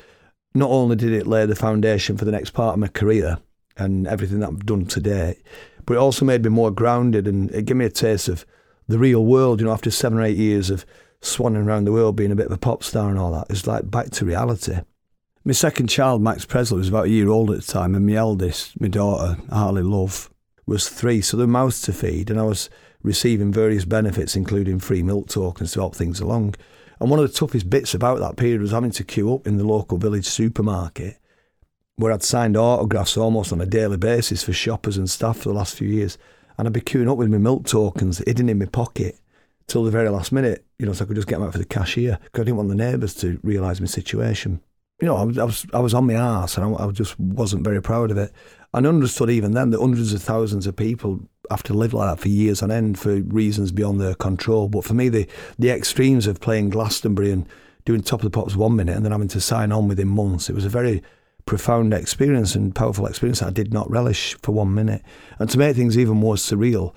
not 0.54 0.70
only 0.70 0.96
did 0.96 1.12
it 1.12 1.26
lay 1.26 1.46
the 1.46 1.56
foundation 1.56 2.18
for 2.18 2.26
the 2.26 2.32
next 2.32 2.50
part 2.50 2.74
of 2.74 2.78
my 2.78 2.88
career 2.88 3.38
and 3.78 4.06
everything 4.06 4.40
that 4.40 4.48
I've 4.48 4.66
done 4.66 4.84
today, 4.84 5.38
but 5.86 5.94
it 5.94 5.98
also 5.98 6.26
made 6.26 6.44
me 6.44 6.50
more 6.50 6.70
grounded 6.70 7.26
and 7.26 7.50
it 7.52 7.64
gave 7.64 7.78
me 7.78 7.86
a 7.86 7.90
taste 7.90 8.28
of 8.28 8.44
the 8.86 8.98
real 8.98 9.24
world. 9.24 9.60
You 9.60 9.66
know, 9.66 9.72
after 9.72 9.90
seven 9.90 10.18
or 10.18 10.22
eight 10.22 10.36
years 10.36 10.68
of 10.68 10.84
swanning 11.22 11.64
around 11.64 11.84
the 11.84 11.92
world, 11.92 12.16
being 12.16 12.32
a 12.32 12.36
bit 12.36 12.46
of 12.46 12.52
a 12.52 12.58
pop 12.58 12.84
star 12.84 13.08
and 13.08 13.18
all 13.18 13.32
that, 13.32 13.46
it's 13.48 13.66
like 13.66 13.90
back 13.90 14.10
to 14.10 14.26
reality. 14.26 14.78
My 15.44 15.52
second 15.52 15.88
child, 15.88 16.22
Max 16.22 16.44
Presley, 16.44 16.78
was 16.78 16.88
about 16.88 17.06
a 17.06 17.10
year 17.10 17.28
old 17.28 17.50
at 17.50 17.62
the 17.62 17.72
time, 17.72 17.94
and 17.94 18.06
my 18.06 18.14
eldest, 18.14 18.80
my 18.80 18.88
daughter, 18.88 19.38
Harley 19.50 19.82
Love, 19.82 20.30
was 20.66 20.88
three. 20.88 21.20
So 21.20 21.36
there 21.36 21.46
were 21.46 21.52
mouths 21.52 21.82
to 21.82 21.92
feed, 21.92 22.30
and 22.30 22.38
I 22.38 22.44
was 22.44 22.68
receiving 23.02 23.52
various 23.52 23.84
benefits, 23.84 24.36
including 24.36 24.78
free 24.78 25.02
milk 25.02 25.28
tokens 25.28 25.72
to 25.72 25.80
help 25.80 25.96
things 25.96 26.20
along. 26.20 26.54
And 27.00 27.10
one 27.10 27.18
of 27.18 27.26
the 27.28 27.36
toughest 27.36 27.68
bits 27.68 27.94
about 27.94 28.20
that 28.20 28.36
period 28.36 28.60
was 28.60 28.70
having 28.70 28.92
to 28.92 29.02
queue 29.02 29.34
up 29.34 29.46
in 29.46 29.56
the 29.56 29.64
local 29.64 29.98
village 29.98 30.26
supermarket 30.26 31.18
where 31.96 32.12
I'd 32.12 32.22
signed 32.22 32.56
autographs 32.56 33.16
almost 33.16 33.52
on 33.52 33.60
a 33.60 33.66
daily 33.66 33.96
basis 33.96 34.42
for 34.42 34.52
shoppers 34.52 34.96
and 34.96 35.08
staff 35.08 35.38
for 35.38 35.50
the 35.50 35.54
last 35.54 35.76
few 35.76 35.88
years. 35.88 36.18
And 36.56 36.66
I'd 36.66 36.72
be 36.72 36.80
queuing 36.80 37.10
up 37.10 37.18
with 37.18 37.30
my 37.30 37.38
milk 37.38 37.66
tokens 37.66 38.18
hidden 38.18 38.48
in 38.48 38.58
my 38.58 38.66
pocket 38.66 39.18
till 39.72 39.84
the 39.84 39.90
very 39.90 40.08
last 40.08 40.32
minute, 40.32 40.64
you 40.78 40.86
know, 40.86 40.92
so 40.92 41.04
I 41.04 41.08
could 41.08 41.16
just 41.16 41.28
get 41.28 41.36
them 41.36 41.46
out 41.46 41.52
for 41.52 41.58
the 41.58 41.64
cashier 41.64 42.18
because 42.22 42.42
I 42.42 42.44
didn't 42.44 42.58
want 42.58 42.68
the 42.68 42.74
neighbours 42.74 43.14
to 43.16 43.40
realise 43.42 43.80
my 43.80 43.86
situation 43.86 44.60
you 45.02 45.08
know, 45.08 45.16
I 45.16 45.24
was, 45.24 45.36
I 45.36 45.44
was, 45.44 45.66
I 45.74 45.78
was 45.80 45.94
on 45.94 46.06
my 46.06 46.14
arse 46.14 46.56
and 46.56 46.76
I, 46.76 46.84
I, 46.84 46.90
just 46.92 47.18
wasn't 47.18 47.64
very 47.64 47.82
proud 47.82 48.12
of 48.12 48.18
it. 48.18 48.32
And 48.72 48.86
understood 48.86 49.30
even 49.30 49.50
then 49.50 49.70
that 49.70 49.80
hundreds 49.80 50.12
of 50.12 50.22
thousands 50.22 50.64
of 50.64 50.76
people 50.76 51.20
have 51.50 51.64
to 51.64 51.74
live 51.74 51.92
like 51.92 52.08
that 52.08 52.22
for 52.22 52.28
years 52.28 52.62
on 52.62 52.70
end 52.70 53.00
for 53.00 53.16
reasons 53.16 53.72
beyond 53.72 54.00
their 54.00 54.14
control. 54.14 54.68
But 54.68 54.84
for 54.84 54.94
me, 54.94 55.08
the, 55.08 55.26
the 55.58 55.70
extremes 55.70 56.28
of 56.28 56.40
playing 56.40 56.70
Glastonbury 56.70 57.32
and 57.32 57.48
doing 57.84 58.00
Top 58.00 58.20
of 58.20 58.24
the 58.24 58.30
Pops 58.30 58.54
one 58.54 58.76
minute 58.76 58.94
and 58.94 59.04
then 59.04 59.10
having 59.10 59.26
to 59.28 59.40
sign 59.40 59.72
on 59.72 59.88
within 59.88 60.06
months, 60.06 60.48
it 60.48 60.54
was 60.54 60.64
a 60.64 60.68
very 60.70 61.02
profound 61.46 61.92
experience 61.92 62.54
and 62.54 62.72
powerful 62.72 63.06
experience 63.06 63.40
that 63.40 63.48
I 63.48 63.50
did 63.50 63.72
not 63.72 63.90
relish 63.90 64.36
for 64.40 64.52
one 64.52 64.72
minute. 64.72 65.02
And 65.40 65.50
to 65.50 65.58
make 65.58 65.74
things 65.74 65.98
even 65.98 66.16
more 66.16 66.36
surreal, 66.36 66.94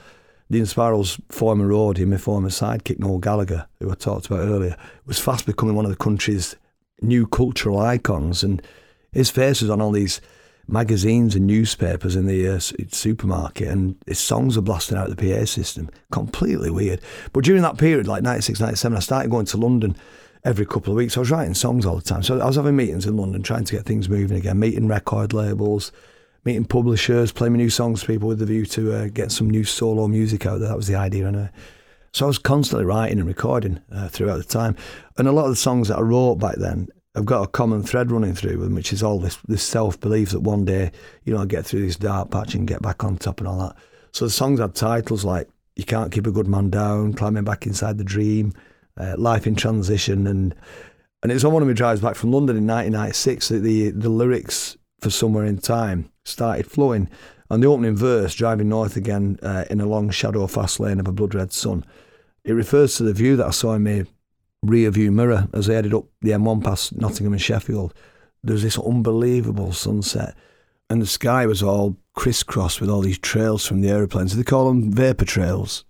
the 0.49 0.59
Inspirals 0.59 1.19
former 1.29 1.67
roadie, 1.67 2.07
my 2.07 2.17
former 2.17 2.49
sidekick, 2.49 2.99
Noel 2.99 3.19
Gallagher, 3.19 3.67
who 3.79 3.91
I 3.91 3.95
talked 3.95 4.27
about 4.27 4.47
earlier, 4.47 4.77
was 5.05 5.19
fast 5.19 5.45
becoming 5.45 5.75
one 5.75 5.85
of 5.85 5.91
the 5.91 5.97
country's 5.97 6.55
new 7.01 7.25
cultural 7.25 7.79
icons, 7.79 8.43
and 8.43 8.61
his 9.11 9.31
face 9.31 9.61
was 9.61 9.69
on 9.69 9.81
all 9.81 9.91
these 9.91 10.21
magazines 10.67 11.35
and 11.35 11.45
newspapers 11.45 12.15
in 12.15 12.25
the 12.25 12.47
uh, 12.47 12.59
supermarket, 12.59 13.67
and 13.67 13.95
his 14.07 14.19
songs 14.19 14.55
were 14.55 14.61
blasting 14.61 14.97
out 14.97 15.09
of 15.09 15.15
the 15.15 15.35
PA 15.35 15.45
system. 15.45 15.89
Completely 16.11 16.69
weird. 16.69 17.01
But 17.33 17.43
during 17.43 17.61
that 17.63 17.77
period, 17.77 18.07
like 18.07 18.23
96, 18.23 18.59
97, 18.59 18.97
I 18.97 18.99
started 18.99 19.31
going 19.31 19.45
to 19.47 19.57
London 19.57 19.95
every 20.43 20.65
couple 20.65 20.93
of 20.93 20.97
weeks. 20.97 21.17
I 21.17 21.21
was 21.21 21.31
writing 21.31 21.55
songs 21.55 21.85
all 21.85 21.95
the 21.95 22.01
time. 22.03 22.23
So 22.23 22.39
I 22.39 22.45
was 22.45 22.55
having 22.55 22.75
meetings 22.75 23.05
in 23.05 23.17
London, 23.17 23.41
trying 23.41 23.65
to 23.65 23.75
get 23.75 23.85
things 23.85 24.09
moving 24.09 24.37
again, 24.37 24.59
meeting 24.59 24.87
record 24.87 25.33
labels, 25.33 25.91
meeting 26.45 26.65
publishers, 26.65 27.31
playing 27.31 27.53
new 27.53 27.69
songs 27.69 28.01
to 28.01 28.07
people 28.07 28.27
with 28.27 28.39
the 28.39 28.45
view 28.45 28.65
to 28.67 28.93
uh, 28.93 29.07
get 29.07 29.31
some 29.31 29.49
new 29.49 29.63
solo 29.63 30.07
music 30.07 30.45
out 30.45 30.59
there. 30.59 30.69
That 30.69 30.77
was 30.77 30.87
the 30.87 30.95
idea, 30.95 31.27
anyway. 31.27 31.49
So 32.13 32.25
I 32.25 32.27
was 32.27 32.37
constantly 32.37 32.85
writing 32.85 33.19
and 33.19 33.27
recording 33.27 33.81
uh, 33.91 34.07
throughout 34.07 34.37
the 34.37 34.43
time. 34.43 34.77
And 35.17 35.27
a 35.27 35.33
lot 35.33 35.45
of 35.45 35.49
the 35.49 35.57
songs 35.57 35.89
that 35.89 35.97
I 35.97 36.01
wrote 36.01 36.35
back 36.35 36.55
then 36.55 36.87
have 37.15 37.25
got 37.25 37.43
a 37.43 37.47
common 37.47 37.83
thread 37.83 38.11
running 38.11 38.33
through 38.33 38.57
them, 38.57 38.75
which 38.75 38.93
is 38.93 39.03
all 39.03 39.19
this, 39.19 39.37
this 39.47 39.63
self 39.63 39.99
belief 39.99 40.29
that 40.29 40.39
one 40.39 40.63
day, 40.63 40.91
you 41.23 41.33
know, 41.33 41.39
I'll 41.39 41.45
get 41.45 41.65
through 41.65 41.85
this 41.85 41.97
dark 41.97 42.31
patch 42.31 42.55
and 42.55 42.67
get 42.67 42.81
back 42.81 43.03
on 43.03 43.17
top 43.17 43.39
and 43.39 43.47
all 43.47 43.59
that. 43.59 43.75
So 44.13 44.23
the 44.23 44.31
songs 44.31 44.61
had 44.61 44.75
titles 44.75 45.25
like 45.25 45.49
You 45.75 45.83
Can't 45.83 46.11
Keep 46.11 46.27
a 46.27 46.31
Good 46.31 46.47
Man 46.47 46.69
Down, 46.69 47.13
Climbing 47.13 47.43
Back 47.43 47.65
Inside 47.67 47.97
the 47.97 48.05
Dream, 48.05 48.53
uh, 48.97 49.15
Life 49.17 49.45
in 49.45 49.55
Transition. 49.55 50.25
And 50.27 50.55
and 51.21 51.31
it's 51.31 51.43
on 51.43 51.53
one 51.53 51.63
of 51.63 51.67
my 51.67 51.73
drives 51.73 52.01
back 52.01 52.15
from 52.15 52.31
London 52.31 52.55
in 52.55 52.67
1996 52.67 53.49
that 53.49 53.59
the, 53.59 53.89
the 53.89 54.09
lyrics 54.09 54.77
for 55.01 55.09
Somewhere 55.09 55.45
in 55.45 55.57
Time 55.57 56.11
started 56.25 56.69
flowing. 56.69 57.09
And 57.49 57.61
the 57.61 57.67
opening 57.67 57.95
verse, 57.95 58.33
driving 58.33 58.69
north 58.69 58.97
again 58.97 59.39
uh, 59.43 59.65
in 59.69 59.79
a 59.79 59.85
long 59.85 60.09
shadow 60.09 60.47
fast 60.47 60.79
lane 60.79 60.99
of 60.99 61.07
a 61.07 61.11
blood 61.11 61.35
red 61.35 61.53
sun, 61.53 61.85
it 62.43 62.53
refers 62.53 62.97
to 62.97 63.03
the 63.03 63.13
view 63.13 63.35
that 63.37 63.47
I 63.47 63.51
saw 63.51 63.73
in 63.73 63.83
my 63.83 64.05
rear 64.63 64.89
view 64.89 65.11
mirror 65.11 65.47
as 65.53 65.69
I 65.69 65.73
headed 65.73 65.93
up 65.93 66.05
the 66.21 66.31
M1 66.31 66.63
past 66.63 66.95
Nottingham 66.95 67.33
and 67.33 67.41
Sheffield. 67.41 67.93
There 68.43 68.53
was 68.53 68.63
this 68.63 68.79
unbelievable 68.79 69.73
sunset, 69.73 70.35
and 70.89 71.01
the 71.01 71.07
sky 71.07 71.45
was 71.45 71.63
all 71.63 71.97
crisscrossed 72.13 72.81
with 72.81 72.89
all 72.89 73.01
these 73.01 73.17
trails 73.19 73.65
from 73.65 73.81
the 73.81 73.89
aeroplanes. 73.89 74.35
They 74.35 74.43
call 74.43 74.67
them 74.67 74.91
vapour 74.91 75.25
trails. 75.25 75.85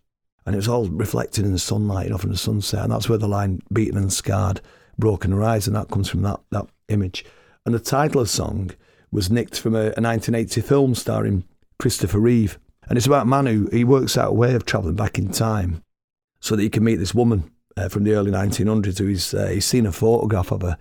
And 0.45 0.53
it 0.53 0.57
was 0.57 0.67
all 0.67 0.87
reflected 0.87 1.43
in 1.43 1.53
the 1.53 1.59
sunlight, 1.59 2.09
know, 2.09 2.19
from 2.19 2.31
the 2.31 2.37
sunset. 2.37 2.83
And 2.83 2.91
that's 2.91 3.09
where 3.09 3.17
the 3.17 3.27
line 3.27 3.61
beaten 3.73 3.97
and 3.97 4.13
scarred, 4.13 4.61
broken 4.97 5.31
horizon, 5.31 5.73
that 5.73 5.89
comes 5.89 6.07
from 6.07 6.21
that, 6.21 6.39
that 6.51 6.67
image. 6.87 7.25
And 7.65 7.73
the 7.73 7.79
title 7.79 8.21
of 8.21 8.27
the 8.27 8.31
song 8.31 8.71
was 9.11 9.29
nicked 9.29 9.59
from 9.59 9.75
a, 9.75 9.93
a 9.95 10.01
1980 10.01 10.61
film 10.61 10.95
starring 10.95 11.43
Christopher 11.79 12.19
Reeve. 12.19 12.59
And 12.87 12.97
it's 12.97 13.07
about 13.07 13.23
a 13.23 13.29
man 13.29 13.45
who 13.45 13.67
he 13.71 13.83
works 13.83 14.17
out 14.17 14.29
a 14.29 14.33
way 14.33 14.53
of 14.53 14.65
travelling 14.65 14.95
back 14.95 15.17
in 15.17 15.31
time 15.31 15.81
so 16.39 16.55
that 16.55 16.61
he 16.61 16.69
can 16.69 16.83
meet 16.83 16.97
this 16.97 17.15
woman 17.15 17.51
uh, 17.77 17.89
from 17.89 18.03
the 18.03 18.13
early 18.13 18.31
1900s 18.31 18.99
who 18.99 19.07
he's, 19.07 19.33
uh, 19.33 19.47
he's 19.47 19.65
seen 19.65 19.85
a 19.85 19.91
photograph 19.91 20.51
of 20.51 20.61
her 20.61 20.77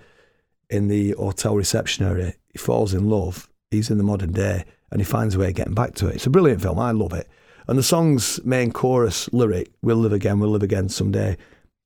in 0.69 0.89
the 0.89 1.13
hotel 1.13 1.57
reception 1.57 2.07
area. 2.07 2.35
He 2.49 2.59
falls 2.59 2.93
in 2.93 3.09
love. 3.09 3.49
He's 3.71 3.91
in 3.91 3.99
the 3.99 4.05
modern 4.05 4.33
day 4.33 4.65
and 4.91 5.01
he 5.01 5.05
finds 5.05 5.35
a 5.35 5.39
way 5.39 5.49
of 5.49 5.55
getting 5.55 5.75
back 5.75 5.95
to 5.97 6.09
it. 6.09 6.17
It's 6.17 6.27
a 6.27 6.31
brilliant 6.31 6.63
film. 6.63 6.79
I 6.79 6.91
love 6.91 7.13
it. 7.13 7.29
And 7.67 7.79
the 7.79 7.83
song's 7.83 8.45
main 8.45 8.73
chorus 8.73 9.33
lyric, 9.33 9.71
We'll 9.83 9.97
live 9.97 10.13
again, 10.13 10.39
we'll 10.39 10.51
live 10.51 10.63
again 10.63 10.91
someday, 10.91 11.39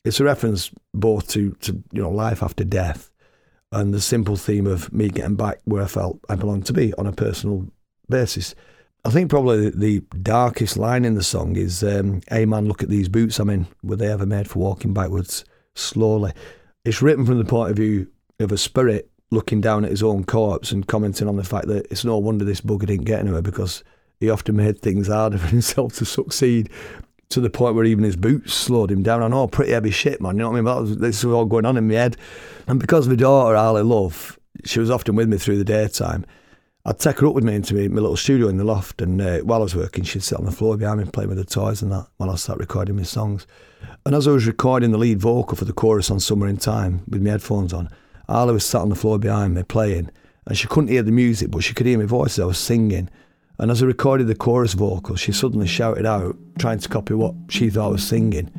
it's 0.05 0.21
a 0.21 0.25
reference 0.25 0.71
both 0.95 1.29
to, 1.29 1.53
to 1.61 1.73
you 1.93 2.03
know 2.03 2.11
life 2.11 2.43
after 2.43 2.65
death 2.65 3.11
and 3.73 3.93
the 3.93 4.01
simple 4.01 4.37
theme 4.37 4.67
of 4.67 4.93
me 4.93 5.09
getting 5.09 5.37
back 5.37 5.59
where 5.65 5.83
I 5.83 5.87
felt 5.87 6.19
I 6.29 6.37
belonged 6.37 6.67
to 6.67 6.73
be 6.73 6.95
on 6.95 7.07
a 7.07 7.13
personal 7.13 7.67
basis. 8.09 8.55
I 9.05 9.11
think 9.11 9.31
probably 9.31 9.71
the 9.71 10.01
darkest 10.23 10.77
line 10.77 11.05
in 11.05 11.15
the 11.15 11.23
song 11.23 11.57
is, 11.57 11.83
um, 11.83 12.21
"Hey 12.29 12.47
man, 12.47 12.67
look 12.67 12.83
at 12.83 12.89
these 12.89 13.09
boots 13.09 13.39
I'm 13.39 13.51
in. 13.51 13.67
Were 13.83 13.97
they 13.97 14.11
ever 14.11 14.27
made 14.27 14.49
for 14.49 14.59
walking 14.59 14.93
backwards 14.93 15.45
slowly?" 15.75 16.33
It's 16.85 17.03
written 17.03 17.27
from 17.27 17.39
the 17.39 17.45
point 17.45 17.71
of 17.71 17.77
view 17.77 18.09
of 18.41 18.53
a 18.53 18.59
spirit 18.59 19.11
looking 19.31 19.61
down 19.61 19.85
at 19.85 19.91
his 19.91 20.03
own 20.03 20.25
corpse 20.25 20.73
and 20.73 20.87
commenting 20.87 21.29
on 21.29 21.37
the 21.37 21.45
fact 21.45 21.69
that 21.69 21.87
it's 21.91 22.05
no 22.05 22.17
wonder 22.19 22.45
this 22.45 22.61
bugger 22.61 22.87
didn't 22.87 23.05
get 23.05 23.21
anywhere 23.21 23.43
because 23.43 23.85
he 24.21 24.31
often 24.31 24.57
made 24.57 24.81
things 24.81 25.09
harder 25.09 25.39
for 25.39 25.49
himself 25.49 25.95
to 25.95 26.05
succeed 26.05 26.71
to 27.31 27.41
the 27.41 27.51
point 27.51 27.75
where 27.75 27.85
even 27.85 28.05
his 28.05 28.17
boots 28.17 28.55
slowed 28.55 28.91
him 28.91 29.03
down. 29.03 29.23
I 29.23 29.29
know, 29.29 29.47
pretty 29.47 29.73
heavy 29.73 29.91
shit, 29.91 30.21
man. 30.21 30.37
You 30.37 30.43
know 30.43 30.51
what 30.51 30.57
I 30.57 30.61
mean? 30.61 30.65
That 30.65 30.81
was, 30.81 30.97
this 30.99 31.25
was 31.25 31.35
all 31.35 31.45
going 31.45 31.67
on 31.67 31.77
in 31.77 31.89
my 31.89 31.95
head. 31.95 32.17
And 32.67 32.81
because 32.81 33.07
of 33.07 33.13
my 33.13 33.17
daughter, 33.17 33.57
Ali 33.57 33.83
Love, 33.83 34.39
she 34.65 34.81
was 34.81 34.91
often 34.91 35.15
with 35.15 35.29
me 35.29 35.37
through 35.37 35.59
the 35.59 35.65
daytime. 35.65 36.25
I'd 36.85 36.99
take 36.99 37.19
her 37.19 37.27
up 37.27 37.35
with 37.35 37.45
me 37.45 37.55
into 37.55 37.75
my, 37.75 37.89
my 37.89 38.01
little 38.01 38.17
studio 38.17 38.49
in 38.49 38.57
the 38.57 38.65
loft, 38.65 39.03
and 39.03 39.21
uh, 39.21 39.41
while 39.41 39.61
I 39.61 39.65
was 39.65 39.77
working, 39.77 40.05
she'd 40.05 40.23
sit 40.23 40.39
on 40.39 40.47
the 40.47 40.53
floor 40.53 40.77
behind 40.79 41.01
me 41.01 41.05
playing 41.05 41.29
with 41.29 41.37
the 41.37 41.45
toys 41.45 41.83
and 41.83 41.93
that 41.93 42.07
while 42.17 42.31
I 42.31 42.37
start 42.37 42.59
recording 42.59 42.97
my 42.97 43.03
songs. 43.03 43.47
And 44.07 44.15
as 44.15 44.27
I 44.27 44.31
was 44.31 44.47
recording 44.47 44.91
the 44.91 44.99
lead 44.99 45.21
vocal 45.21 45.57
for 45.57 45.67
the 45.67 45.75
chorus 45.75 46.11
on 46.11 46.19
Somewhere 46.19 46.49
in 46.49 46.57
Time 46.57 47.03
with 47.07 47.23
my 47.23 47.31
headphones 47.31 47.75
on, 47.75 47.91
Arla 48.27 48.55
was 48.55 48.65
sat 48.65 48.81
on 48.81 48.89
the 48.89 48.95
floor 48.95 49.19
behind 49.19 49.55
me 49.55 49.65
playing, 49.65 50.11
and 50.47 50.57
she 50.57 50.67
couldn't 50.67 50.89
hear 50.89 51.03
the 51.03 51.13
music, 51.13 51.51
but 51.51 51.63
she 51.63 51.75
could 51.75 51.87
hear 51.87 51.99
my 51.99 52.07
voice 52.07 52.39
as 52.39 52.43
I 52.43 52.47
was 52.47 52.59
singing. 52.59 53.11
And 53.61 53.73
as 53.73 53.83
I 53.83 53.87
recorded 53.87 54.29
the 54.29 54.37
chorus 54.37 54.75
vocal, 54.75 55.17
she 55.17 55.33
suddenly 55.33 55.67
shouted 55.67 56.07
out, 56.07 56.37
trying 56.59 56.79
to 56.79 56.89
copy 56.89 57.15
what 57.15 57.35
she 57.49 57.71
thought 57.71 57.87
I 57.87 57.91
was 57.91 58.07
singing. 58.07 58.51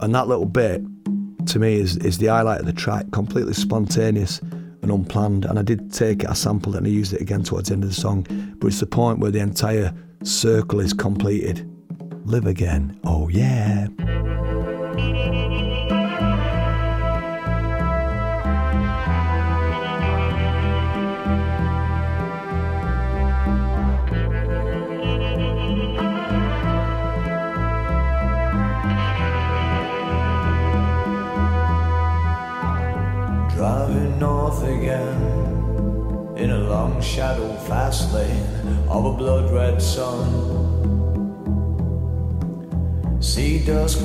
And 0.00 0.14
that 0.14 0.28
little 0.28 0.44
bit, 0.44 0.82
to 1.46 1.58
me, 1.58 1.76
is, 1.76 1.96
is 1.96 2.18
the 2.18 2.26
highlight 2.26 2.60
of 2.60 2.66
the 2.66 2.74
track, 2.74 3.06
completely 3.10 3.54
spontaneous 3.54 4.40
and 4.82 4.90
unplanned. 4.90 5.46
And 5.46 5.58
I 5.58 5.62
did 5.62 5.92
take 5.92 6.24
it, 6.24 6.28
I 6.28 6.34
sampled 6.34 6.74
it 6.74 6.78
and 6.78 6.86
I 6.86 6.90
used 6.90 7.14
it 7.14 7.22
again 7.22 7.42
towards 7.42 7.68
the 7.68 7.74
end 7.74 7.84
of 7.84 7.88
the 7.88 7.96
song. 7.96 8.26
But 8.58 8.66
it's 8.66 8.80
the 8.80 8.86
point 8.86 9.18
where 9.18 9.30
the 9.30 9.40
entire 9.40 9.94
circle 10.22 10.80
is 10.80 10.92
completed. 10.92 11.66
Live 12.26 12.46
again. 12.46 13.00
Oh, 13.04 13.28
yeah. 13.28 13.86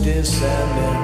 December. 0.04 1.03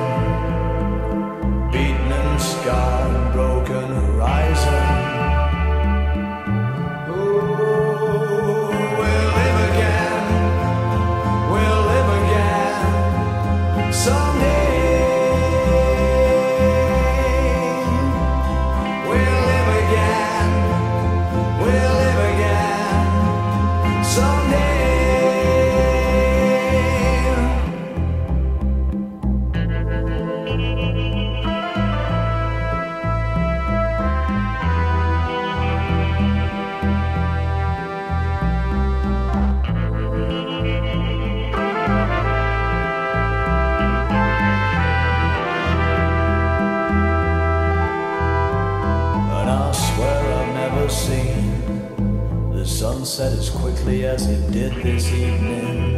did 54.52 54.74
this 54.82 55.06
evening, 55.12 55.96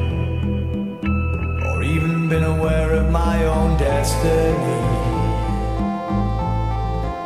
or 1.68 1.84
even 1.84 2.28
been 2.28 2.44
aware 2.44 2.92
of 2.94 3.10
my 3.10 3.46
own 3.46 3.78
destiny. 3.78 4.82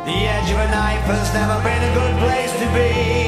The 0.06 0.18
edge 0.34 0.50
of 0.52 0.58
a 0.58 0.70
knife 0.70 1.02
has 1.10 1.34
never 1.34 1.60
been 1.64 1.82
a 1.82 1.94
good 1.94 2.18
place 2.20 2.52
to 2.60 2.66
be. 2.74 3.25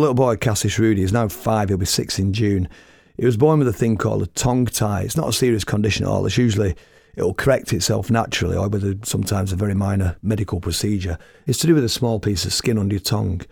Little 0.00 0.14
boy, 0.14 0.36
Cassius 0.36 0.78
Rudy, 0.78 1.02
is 1.02 1.12
now 1.12 1.28
five. 1.28 1.68
He'll 1.68 1.78
be 1.78 1.86
six 1.86 2.18
in 2.18 2.32
June. 2.32 2.68
He 3.16 3.26
was 3.26 3.36
born 3.36 3.58
with 3.58 3.68
a 3.68 3.72
thing 3.72 3.96
called 3.96 4.22
a 4.22 4.26
tongue 4.26 4.66
tie. 4.66 5.02
It's 5.02 5.16
not 5.16 5.28
a 5.28 5.32
serious 5.32 5.64
condition 5.64 6.06
at 6.06 6.10
all. 6.10 6.26
It's 6.26 6.38
usually 6.38 6.74
it'll 7.16 7.34
correct 7.34 7.72
itself 7.72 8.10
naturally 8.10 8.56
or 8.56 8.68
with 8.68 9.04
sometimes 9.04 9.52
a 9.52 9.56
very 9.56 9.74
minor 9.74 10.16
medical 10.22 10.60
procedure. 10.60 11.18
It's 11.46 11.58
to 11.58 11.66
do 11.66 11.74
with 11.74 11.84
a 11.84 11.88
small 11.88 12.18
piece 12.18 12.44
of 12.44 12.52
skin 12.52 12.78
under 12.78 12.94
your 12.94 13.00
tongue, 13.00 13.42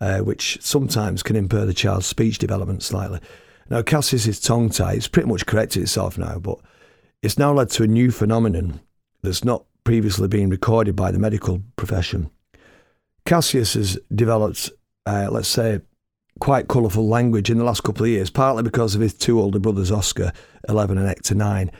uh, 0.00 0.18
which 0.18 0.58
sometimes 0.60 1.22
can 1.22 1.36
impair 1.36 1.66
the 1.66 1.74
child's 1.74 2.06
speech 2.06 2.38
development 2.38 2.82
slightly. 2.82 3.20
Now, 3.68 3.82
Cassius's 3.82 4.38
tongue 4.38 4.70
tie, 4.70 4.92
it's 4.92 5.08
pretty 5.08 5.28
much 5.28 5.46
corrected 5.46 5.82
itself 5.82 6.16
now, 6.18 6.38
but 6.38 6.58
it's 7.22 7.38
now 7.38 7.52
led 7.52 7.70
to 7.70 7.82
a 7.82 7.88
new 7.88 8.10
phenomenon 8.10 8.80
that's 9.22 9.44
not 9.44 9.64
previously 9.82 10.28
been 10.28 10.50
recorded 10.50 10.94
by 10.94 11.10
the 11.10 11.18
medical 11.18 11.62
profession. 11.74 12.30
Cassius 13.24 13.74
has 13.74 13.98
developed, 14.14 14.70
uh, 15.04 15.28
let's 15.32 15.48
say, 15.48 15.80
quite 16.38 16.68
colourful 16.68 17.08
language 17.08 17.50
in 17.50 17.58
the 17.58 17.64
last 17.64 17.82
couple 17.82 18.04
of 18.04 18.10
years, 18.10 18.30
partly 18.30 18.62
because 18.62 18.94
of 18.94 19.00
his 19.00 19.14
two 19.14 19.40
older 19.40 19.58
brothers, 19.58 19.90
Oscar, 19.90 20.32
11 20.68 20.98
and 20.98 21.08
Hector, 21.08 21.34
9. 21.34 21.70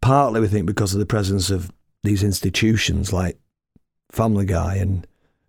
Partly, 0.00 0.40
we 0.40 0.48
think, 0.48 0.66
because 0.66 0.92
of 0.92 1.00
the 1.00 1.06
presence 1.06 1.50
of 1.50 1.72
these 2.02 2.22
institutions 2.22 3.12
like 3.12 3.38
Family 4.12 4.44
Guy 4.44 4.76
and 4.76 5.06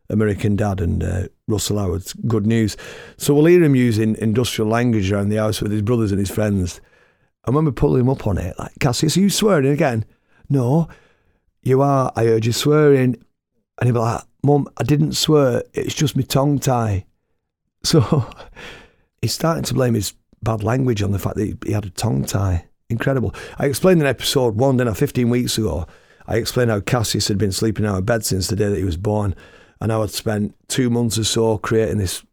American 0.09 0.55
Dad 0.55 0.79
and 0.81 1.03
uh, 1.03 1.27
Russell 1.47 1.79
Howard's 1.79 2.13
Good 2.13 2.45
News. 2.45 2.77
So 3.17 3.33
we'll 3.33 3.45
hear 3.45 3.63
him 3.63 3.75
using 3.75 4.15
industrial 4.17 4.69
language 4.69 5.11
around 5.11 5.29
the 5.29 5.37
house 5.37 5.61
with 5.61 5.71
his 5.71 5.81
brothers 5.81 6.11
and 6.11 6.19
his 6.19 6.31
friends. 6.31 6.81
And 7.45 7.55
when 7.55 7.65
we 7.65 7.71
pull 7.71 7.95
him 7.95 8.09
up 8.09 8.27
on 8.27 8.37
it, 8.37 8.57
like, 8.57 8.73
Cassius, 8.79 9.17
are 9.17 9.21
you 9.21 9.29
swearing 9.29 9.67
again? 9.67 10.05
No, 10.49 10.87
you 11.61 11.81
are. 11.81 12.11
I 12.15 12.25
heard 12.25 12.45
you 12.45 12.53
swearing. 12.53 13.21
And 13.79 13.87
he'd 13.87 13.91
be 13.91 13.99
like, 13.99 14.23
Mum, 14.43 14.67
I 14.77 14.83
didn't 14.83 15.13
swear. 15.13 15.63
It's 15.73 15.93
just 15.93 16.15
my 16.15 16.23
tongue 16.23 16.59
tie. 16.59 17.05
So 17.87 18.29
he's 19.21 19.33
starting 19.33 19.63
to 19.63 19.73
blame 19.73 19.93
his 19.93 20.13
bad 20.43 20.61
language 20.61 21.01
on 21.01 21.11
the 21.11 21.19
fact 21.19 21.37
that 21.37 21.57
he 21.65 21.71
had 21.71 21.85
a 21.85 21.89
tongue 21.89 22.25
tie. 22.25 22.65
Incredible. 22.89 23.33
I 23.57 23.65
explained 23.65 24.01
in 24.01 24.07
episode 24.07 24.55
one, 24.55 24.75
then 24.75 24.93
15 24.93 25.29
weeks 25.29 25.57
ago, 25.57 25.87
I 26.27 26.35
explained 26.35 26.69
how 26.69 26.81
Cassius 26.81 27.29
had 27.29 27.37
been 27.37 27.53
sleeping 27.53 27.85
in 27.85 27.91
our 27.91 28.01
bed 28.01 28.25
since 28.25 28.47
the 28.47 28.57
day 28.57 28.67
that 28.67 28.77
he 28.77 28.83
was 28.83 28.97
born. 28.97 29.35
And 29.79 29.93
I 29.93 29.99
had 30.01 30.11
spent 30.11 30.55
two 30.67 30.89
months 30.89 31.17
or 31.17 31.23
so 31.23 31.57
creating 31.57 31.97
this 31.97 32.23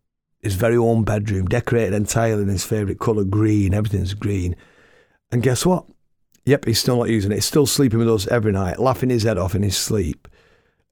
his 0.42 0.56
very 0.56 0.76
own 0.76 1.04
bedroom, 1.04 1.46
decorated 1.46 1.94
entirely 1.94 2.42
in 2.42 2.48
his 2.48 2.64
favourite 2.64 2.98
colour, 2.98 3.24
green. 3.24 3.72
Everything's 3.72 4.12
green. 4.12 4.56
And 5.30 5.42
guess 5.42 5.64
what? 5.64 5.86
Yep, 6.44 6.66
he's 6.66 6.80
still 6.80 6.98
not 6.98 7.08
using 7.08 7.32
it. 7.32 7.36
He's 7.36 7.46
still 7.46 7.64
sleeping 7.64 8.00
with 8.00 8.10
us 8.10 8.26
every 8.26 8.52
night, 8.52 8.78
laughing 8.78 9.08
his 9.08 9.22
head 9.22 9.38
off 9.38 9.54
in 9.54 9.62
his 9.62 9.76
sleep, 9.76 10.28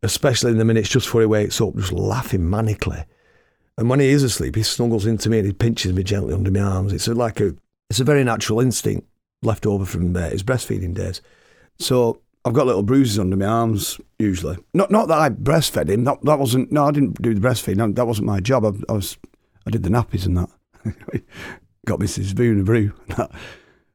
especially 0.02 0.52
in 0.52 0.58
the 0.58 0.64
minutes 0.64 0.88
just 0.88 1.06
before 1.06 1.20
he 1.20 1.26
wakes 1.26 1.60
up, 1.60 1.76
just 1.76 1.92
laughing 1.92 2.42
manically. 2.42 3.04
And 3.78 3.88
when 3.88 4.00
he 4.00 4.08
is 4.08 4.22
asleep, 4.22 4.56
he 4.56 4.62
snuggles 4.62 5.06
into 5.06 5.30
me 5.30 5.38
and 5.38 5.46
he 5.46 5.52
pinches 5.52 5.92
me 5.92 6.02
gently 6.02 6.34
under 6.34 6.50
my 6.50 6.60
arms. 6.60 6.92
It's 6.92 7.08
a, 7.08 7.14
like 7.14 7.40
a, 7.40 7.54
it's 7.88 8.00
a 8.00 8.04
very 8.04 8.22
natural 8.22 8.60
instinct 8.60 9.06
left 9.42 9.66
over 9.66 9.84
from 9.84 10.14
uh, 10.14 10.30
his 10.30 10.42
breastfeeding 10.42 10.94
days. 10.94 11.20
So 11.78 12.20
I've 12.44 12.52
got 12.52 12.66
little 12.66 12.82
bruises 12.82 13.18
under 13.18 13.36
my 13.36 13.46
arms 13.46 14.00
usually. 14.18 14.58
Not 14.74 14.90
not 14.90 15.08
that 15.08 15.18
I 15.18 15.30
breastfed 15.30 15.88
him. 15.88 16.04
That 16.04 16.22
that 16.24 16.38
wasn't. 16.38 16.72
No, 16.72 16.86
I 16.86 16.90
didn't 16.90 17.20
do 17.22 17.34
the 17.34 17.40
breastfeeding. 17.40 17.94
That 17.94 18.06
wasn't 18.06 18.26
my 18.26 18.40
job. 18.40 18.64
I, 18.64 18.72
I, 18.88 18.94
was 18.94 19.16
I 19.66 19.70
did 19.70 19.82
the 19.82 19.90
nappies 19.90 20.26
and 20.26 20.36
that. 20.36 20.50
got 21.86 22.00
Mrs. 22.00 22.34
Boon 22.34 22.60
a 22.60 22.64
brew. 22.64 22.92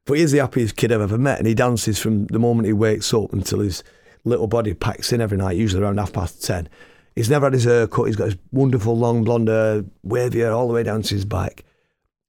but 0.06 0.18
he's 0.18 0.32
the 0.32 0.40
happiest 0.40 0.76
kid 0.76 0.92
I've 0.92 1.02
ever 1.02 1.18
met, 1.18 1.40
and 1.40 1.48
he 1.48 1.54
dances 1.54 2.00
from 2.00 2.28
the 2.28 2.40
moment 2.40 2.68
he 2.68 2.74
wakes 2.74 3.13
up 3.13 3.34
until 3.34 3.60
his 3.60 3.84
little 4.24 4.48
body 4.48 4.74
packs 4.74 5.12
in 5.13 5.22
every 5.22 5.38
night, 5.38 5.58
usually 5.58 5.84
around 5.84 5.98
half 5.98 6.13
past 6.13 6.44
ten. 6.44 6.70
He's 7.18 7.32
never 7.32 7.48
had 7.48 7.54
his 7.54 7.64
hair 7.64 7.88
cut. 7.88 8.04
He's 8.04 8.16
got 8.16 8.26
his 8.26 8.38
wonderful 8.52 8.96
long 8.96 9.24
blonde 9.24 9.48
hair, 9.48 9.84
wavy 10.04 10.42
hair 10.42 10.52
all 10.52 10.68
the 10.68 10.74
way 10.76 10.84
down 10.84 11.02
to 11.02 11.16
his 11.16 11.26
back. 11.26 11.64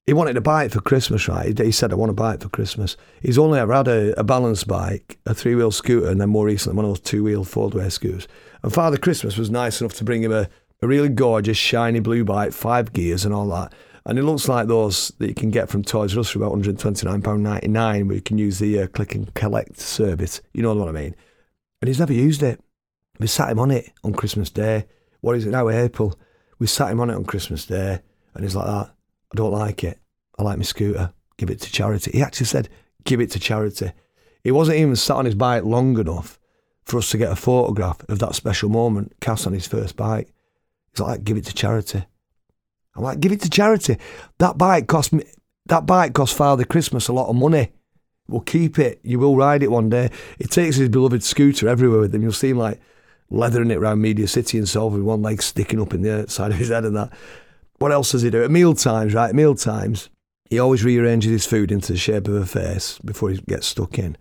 He 0.06 0.14
wanted 0.14 0.32
to 0.32 0.40
buy 0.40 0.64
it 0.64 0.72
for 0.72 0.80
Christmas, 0.80 1.28
right? 1.28 1.58
He 1.58 1.72
said, 1.72 1.92
I 1.92 1.96
want 1.96 2.08
to 2.08 2.14
buy 2.14 2.32
it 2.32 2.42
for 2.42 2.48
Christmas. 2.48 2.96
He's 3.20 3.36
only 3.36 3.58
ever 3.58 3.74
had 3.74 3.86
a, 3.86 4.18
a 4.18 4.24
balance 4.24 4.64
bike, 4.64 5.18
a 5.26 5.34
three 5.34 5.54
wheel 5.54 5.72
scooter, 5.72 6.08
and 6.08 6.18
then 6.18 6.30
more 6.30 6.46
recently, 6.46 6.74
one 6.74 6.86
of 6.86 6.92
those 6.92 7.00
two 7.00 7.22
wheel 7.22 7.44
fold-away 7.44 7.90
scooters. 7.90 8.26
And 8.62 8.72
Father 8.72 8.96
Christmas 8.96 9.36
was 9.36 9.50
nice 9.50 9.82
enough 9.82 9.92
to 9.96 10.04
bring 10.04 10.22
him 10.22 10.32
a, 10.32 10.48
a 10.80 10.86
really 10.86 11.10
gorgeous, 11.10 11.58
shiny 11.58 12.00
blue 12.00 12.24
bike, 12.24 12.54
five 12.54 12.94
gears 12.94 13.26
and 13.26 13.34
all 13.34 13.48
that. 13.48 13.74
And 14.06 14.18
it 14.18 14.22
looks 14.22 14.48
like 14.48 14.68
those 14.68 15.12
that 15.18 15.28
you 15.28 15.34
can 15.34 15.50
get 15.50 15.68
from 15.68 15.84
Toys 15.84 16.16
R 16.16 16.20
Us 16.20 16.30
for 16.30 16.38
about 16.38 16.52
£129.99, 16.52 18.06
where 18.06 18.14
you 18.14 18.22
can 18.22 18.38
use 18.38 18.58
the 18.58 18.84
uh, 18.84 18.86
click 18.86 19.14
and 19.14 19.34
collect 19.34 19.78
service. 19.78 20.40
You 20.54 20.62
know 20.62 20.72
what 20.72 20.88
I 20.88 20.92
mean? 20.92 21.14
And 21.82 21.88
he's 21.88 22.00
never 22.00 22.14
used 22.14 22.42
it. 22.42 22.58
We 23.18 23.26
sat 23.26 23.50
him 23.50 23.58
on 23.58 23.70
it 23.70 23.92
on 24.04 24.12
Christmas 24.12 24.50
Day. 24.50 24.86
What 25.20 25.36
is 25.36 25.46
it 25.46 25.50
now, 25.50 25.68
April? 25.68 26.18
We 26.58 26.66
sat 26.66 26.90
him 26.90 27.00
on 27.00 27.10
it 27.10 27.14
on 27.14 27.24
Christmas 27.24 27.66
Day, 27.66 28.00
and 28.34 28.44
he's 28.44 28.54
like 28.54 28.66
that. 28.66 28.90
I 29.32 29.36
don't 29.36 29.52
like 29.52 29.84
it. 29.84 29.98
I 30.38 30.42
like 30.42 30.58
my 30.58 30.64
scooter. 30.64 31.12
Give 31.36 31.50
it 31.50 31.60
to 31.60 31.72
charity. 31.72 32.12
He 32.12 32.22
actually 32.22 32.46
said, 32.46 32.68
give 33.04 33.20
it 33.20 33.30
to 33.32 33.40
charity. 33.40 33.92
He 34.42 34.50
wasn't 34.50 34.78
even 34.78 34.96
sat 34.96 35.16
on 35.16 35.24
his 35.24 35.34
bike 35.34 35.64
long 35.64 35.98
enough 35.98 36.38
for 36.84 36.98
us 36.98 37.10
to 37.10 37.18
get 37.18 37.30
a 37.30 37.36
photograph 37.36 38.02
of 38.08 38.18
that 38.20 38.34
special 38.34 38.68
moment, 38.68 39.14
Cass 39.20 39.46
on 39.46 39.52
his 39.52 39.66
first 39.66 39.96
bike. 39.96 40.32
He's 40.92 41.00
like, 41.00 41.24
give 41.24 41.36
it 41.36 41.44
to 41.46 41.54
charity. 41.54 42.04
I'm 42.96 43.02
like, 43.02 43.20
give 43.20 43.32
it 43.32 43.42
to 43.42 43.50
charity. 43.50 43.98
That 44.38 44.58
bike 44.58 44.86
cost 44.86 45.12
me. 45.12 45.24
That 45.66 45.86
bike 45.86 46.14
cost 46.14 46.34
Father 46.34 46.64
Christmas 46.64 47.08
a 47.08 47.12
lot 47.12 47.28
of 47.28 47.36
money. 47.36 47.72
We'll 48.26 48.40
keep 48.40 48.78
it. 48.78 49.00
You 49.02 49.18
will 49.18 49.36
ride 49.36 49.62
it 49.62 49.70
one 49.70 49.90
day. 49.90 50.10
He 50.38 50.44
takes 50.44 50.76
his 50.76 50.88
beloved 50.88 51.22
scooter 51.22 51.68
everywhere 51.68 52.00
with 52.00 52.14
him. 52.14 52.22
You'll 52.22 52.32
see 52.32 52.50
him 52.50 52.58
like 52.58 52.80
leathering 53.30 53.70
it 53.70 53.76
around 53.78 54.00
Media 54.00 54.26
City 54.26 54.58
and 54.58 54.68
so 54.68 54.86
with 54.86 55.02
one 55.02 55.22
leg 55.22 55.42
sticking 55.42 55.80
up 55.80 55.94
in 55.94 56.02
the 56.02 56.28
side 56.28 56.50
of 56.50 56.58
his 56.58 56.68
head 56.68 56.84
and 56.84 56.96
that. 56.96 57.12
What 57.78 57.92
else 57.92 58.12
does 58.12 58.22
he 58.22 58.30
do? 58.30 58.42
At 58.42 58.50
meal 58.50 58.74
times, 58.74 59.14
right? 59.14 59.34
Meal 59.34 59.54
times, 59.54 60.08
he 60.50 60.58
always 60.58 60.84
rearranges 60.84 61.30
his 61.30 61.46
food 61.46 61.70
into 61.70 61.92
the 61.92 61.98
shape 61.98 62.26
of 62.26 62.34
a 62.34 62.46
face 62.46 62.98
before 63.04 63.30
he 63.30 63.38
gets 63.46 63.66
stuck 63.66 63.98
in. 63.98 64.16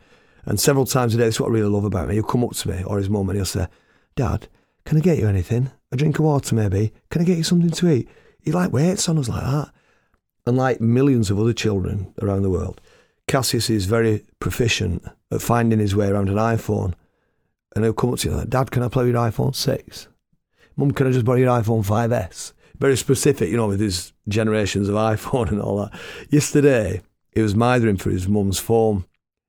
And 0.45 0.59
several 0.59 0.85
times 0.85 1.15
a 1.15 1.17
day, 1.17 1.23
that's 1.23 1.39
what 1.39 1.47
I 1.49 1.53
really 1.53 1.69
love 1.69 1.85
about 1.85 2.05
him. 2.05 2.11
He'll 2.11 2.23
come 2.23 2.43
up 2.43 2.53
to 2.53 2.69
me 2.69 2.83
or 2.83 2.97
his 2.97 3.09
mum 3.09 3.29
and 3.29 3.37
he'll 3.37 3.45
say, 3.45 3.67
Dad, 4.15 4.47
can 4.85 4.97
I 4.97 5.01
get 5.01 5.17
you 5.17 5.27
anything? 5.27 5.71
A 5.91 5.97
drink 5.97 6.19
of 6.19 6.25
water, 6.25 6.55
maybe? 6.55 6.93
Can 7.09 7.21
I 7.21 7.25
get 7.25 7.37
you 7.37 7.43
something 7.43 7.71
to 7.71 7.89
eat? 7.89 8.09
He 8.41 8.51
like 8.51 8.71
waits 8.71 9.09
on 9.09 9.17
us 9.17 9.29
like 9.29 9.43
that. 9.43 9.71
And 10.45 10.55
like 10.55 10.79
millions 10.79 11.29
of 11.29 11.39
other 11.39 11.51
children 11.51 12.13
around 12.21 12.43
the 12.43 12.49
world, 12.49 12.79
Cassius 13.27 13.69
is 13.69 13.85
very 13.85 14.23
proficient 14.39 15.03
at 15.31 15.41
finding 15.41 15.79
his 15.79 15.95
way 15.95 16.07
around 16.07 16.29
an 16.29 16.35
iPhone 16.35 16.93
and 17.77 17.85
he'll 17.85 17.93
come 17.93 18.11
up 18.11 18.17
to 18.19 18.29
you 18.29 18.35
like, 18.35 18.49
Dad, 18.49 18.71
can 18.71 18.81
I 18.81 18.87
play 18.87 19.05
with 19.05 19.13
your 19.13 19.23
iPhone 19.23 19.55
6? 19.55 20.07
Mum, 20.75 20.91
can 20.91 21.05
I 21.05 21.11
just 21.11 21.25
borrow 21.25 21.37
your 21.37 21.51
iPhone 21.51 21.85
5S? 21.85 22.53
Very 22.79 22.97
specific, 22.97 23.51
you 23.51 23.57
know, 23.57 23.67
with 23.67 23.79
his 23.79 24.13
generations 24.27 24.89
of 24.89 24.95
iPhone 24.95 25.49
and 25.49 25.61
all 25.61 25.77
that. 25.77 25.99
Yesterday, 26.31 27.01
he 27.31 27.41
was 27.41 27.55
mithering 27.55 27.97
for 27.97 28.09
his 28.09 28.27
mum's 28.27 28.57
phone. 28.57 29.05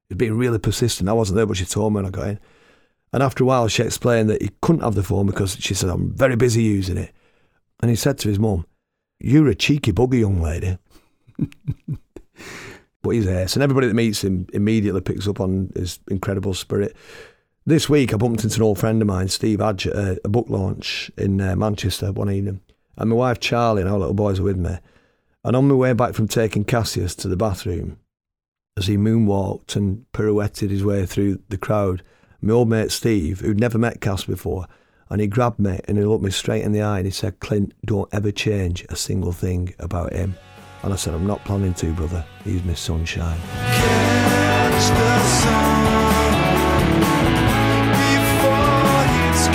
He 0.09 0.15
was 0.15 0.19
been 0.19 0.37
really 0.37 0.59
persistent. 0.59 1.09
I 1.09 1.15
wasn't 1.15 1.37
there, 1.37 1.47
but 1.47 1.57
she 1.57 1.65
told 1.65 1.95
me 1.95 1.97
when 1.97 2.07
I 2.07 2.11
got 2.11 2.29
in. 2.29 2.41
And 3.15 3.23
after 3.23 3.45
a 3.45 3.47
while, 3.47 3.67
she 3.69 3.83
explained 3.83 4.29
that 4.29 4.43
he 4.43 4.51
couldn't 4.61 4.83
have 4.83 4.95
the 4.95 5.03
phone 5.03 5.25
because 5.25 5.57
she 5.59 5.73
said, 5.73 5.89
I'm 5.89 6.15
very 6.15 6.37
busy 6.37 6.63
using 6.63 6.99
it. 6.99 7.13
And 7.81 7.89
he 7.89 7.97
said 7.97 8.19
to 8.19 8.29
his 8.29 8.39
mum, 8.39 8.67
You're 9.21 9.49
a 9.49 9.55
cheeky 9.55 9.93
bugger, 9.93 10.21
young 10.21 10.43
lady. 10.43 10.77
but 13.03 13.11
he's 13.11 13.27
ace. 13.27 13.55
And 13.55 13.63
everybody 13.63 13.87
that 13.87 13.95
meets 13.95 14.23
him 14.23 14.47
immediately 14.53 15.01
picks 15.01 15.27
up 15.27 15.41
on 15.41 15.73
his 15.75 15.99
incredible 16.11 16.53
spirit. 16.53 16.95
This 17.69 17.87
week, 17.87 18.15
I 18.15 18.17
bumped 18.17 18.45
into 18.45 18.57
an 18.57 18.63
old 18.63 18.79
friend 18.79 19.03
of 19.03 19.09
mine, 19.09 19.29
Steve 19.29 19.61
Adge, 19.61 19.89
at 19.89 20.21
a, 20.25 20.29
book 20.31 20.47
launch 20.49 21.11
in 21.19 21.39
uh, 21.39 21.55
Manchester 21.55 22.11
one 22.13 22.31
evening. 22.31 22.63
And 22.97 23.11
my 23.11 23.17
wife 23.17 23.41
Charlie 23.41 23.83
and 23.83 23.91
our 23.91 23.99
little 23.99 24.15
boys 24.15 24.41
were 24.41 24.47
with 24.47 24.57
me. 24.57 24.79
And 25.45 25.55
on 25.55 25.69
my 25.69 25.75
way 25.75 25.93
back 25.93 26.15
from 26.15 26.29
taking 26.29 26.65
Cassius 26.65 27.15
to 27.17 27.29
the 27.29 27.37
bathroom, 27.37 27.99
as 28.79 28.87
he 28.87 28.97
moonwalked 28.97 29.77
and 29.77 30.11
pirouetted 30.13 30.71
his 30.71 30.83
way 30.83 31.05
through 31.05 31.43
the 31.51 31.59
crowd, 31.59 32.03
my 32.41 32.55
old 32.55 32.71
mate 32.71 32.91
Steve, 32.91 33.41
who'd 33.41 33.61
never 33.61 33.77
met 33.77 34.01
Cass 34.01 34.25
before, 34.25 34.67
and 35.11 35.21
he 35.21 35.27
grabbed 35.27 35.59
me 35.59 35.79
and 35.85 35.99
he 35.99 36.05
looked 36.05 36.25
me 36.25 36.31
straight 36.31 36.63
in 36.63 36.73
the 36.73 36.81
eye 36.81 36.97
and 36.97 37.07
he 37.07 37.13
said, 37.13 37.39
Clint, 37.39 37.75
don't 37.85 38.09
ever 38.15 38.33
change 38.33 38.87
a 38.89 38.97
single 38.97 39.33
thing 39.33 39.75
about 39.79 40.15
him. 40.15 40.35
And 40.83 40.95
I 40.95 40.97
said, 40.97 41.13
I'm 41.13 41.27
not 41.27 41.45
planning 41.45 41.75
to, 41.75 41.93
brother. 41.93 42.25
He's 42.45 42.65
my 42.65 42.73
sunshine. 42.73 43.39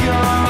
gone. 0.06 0.43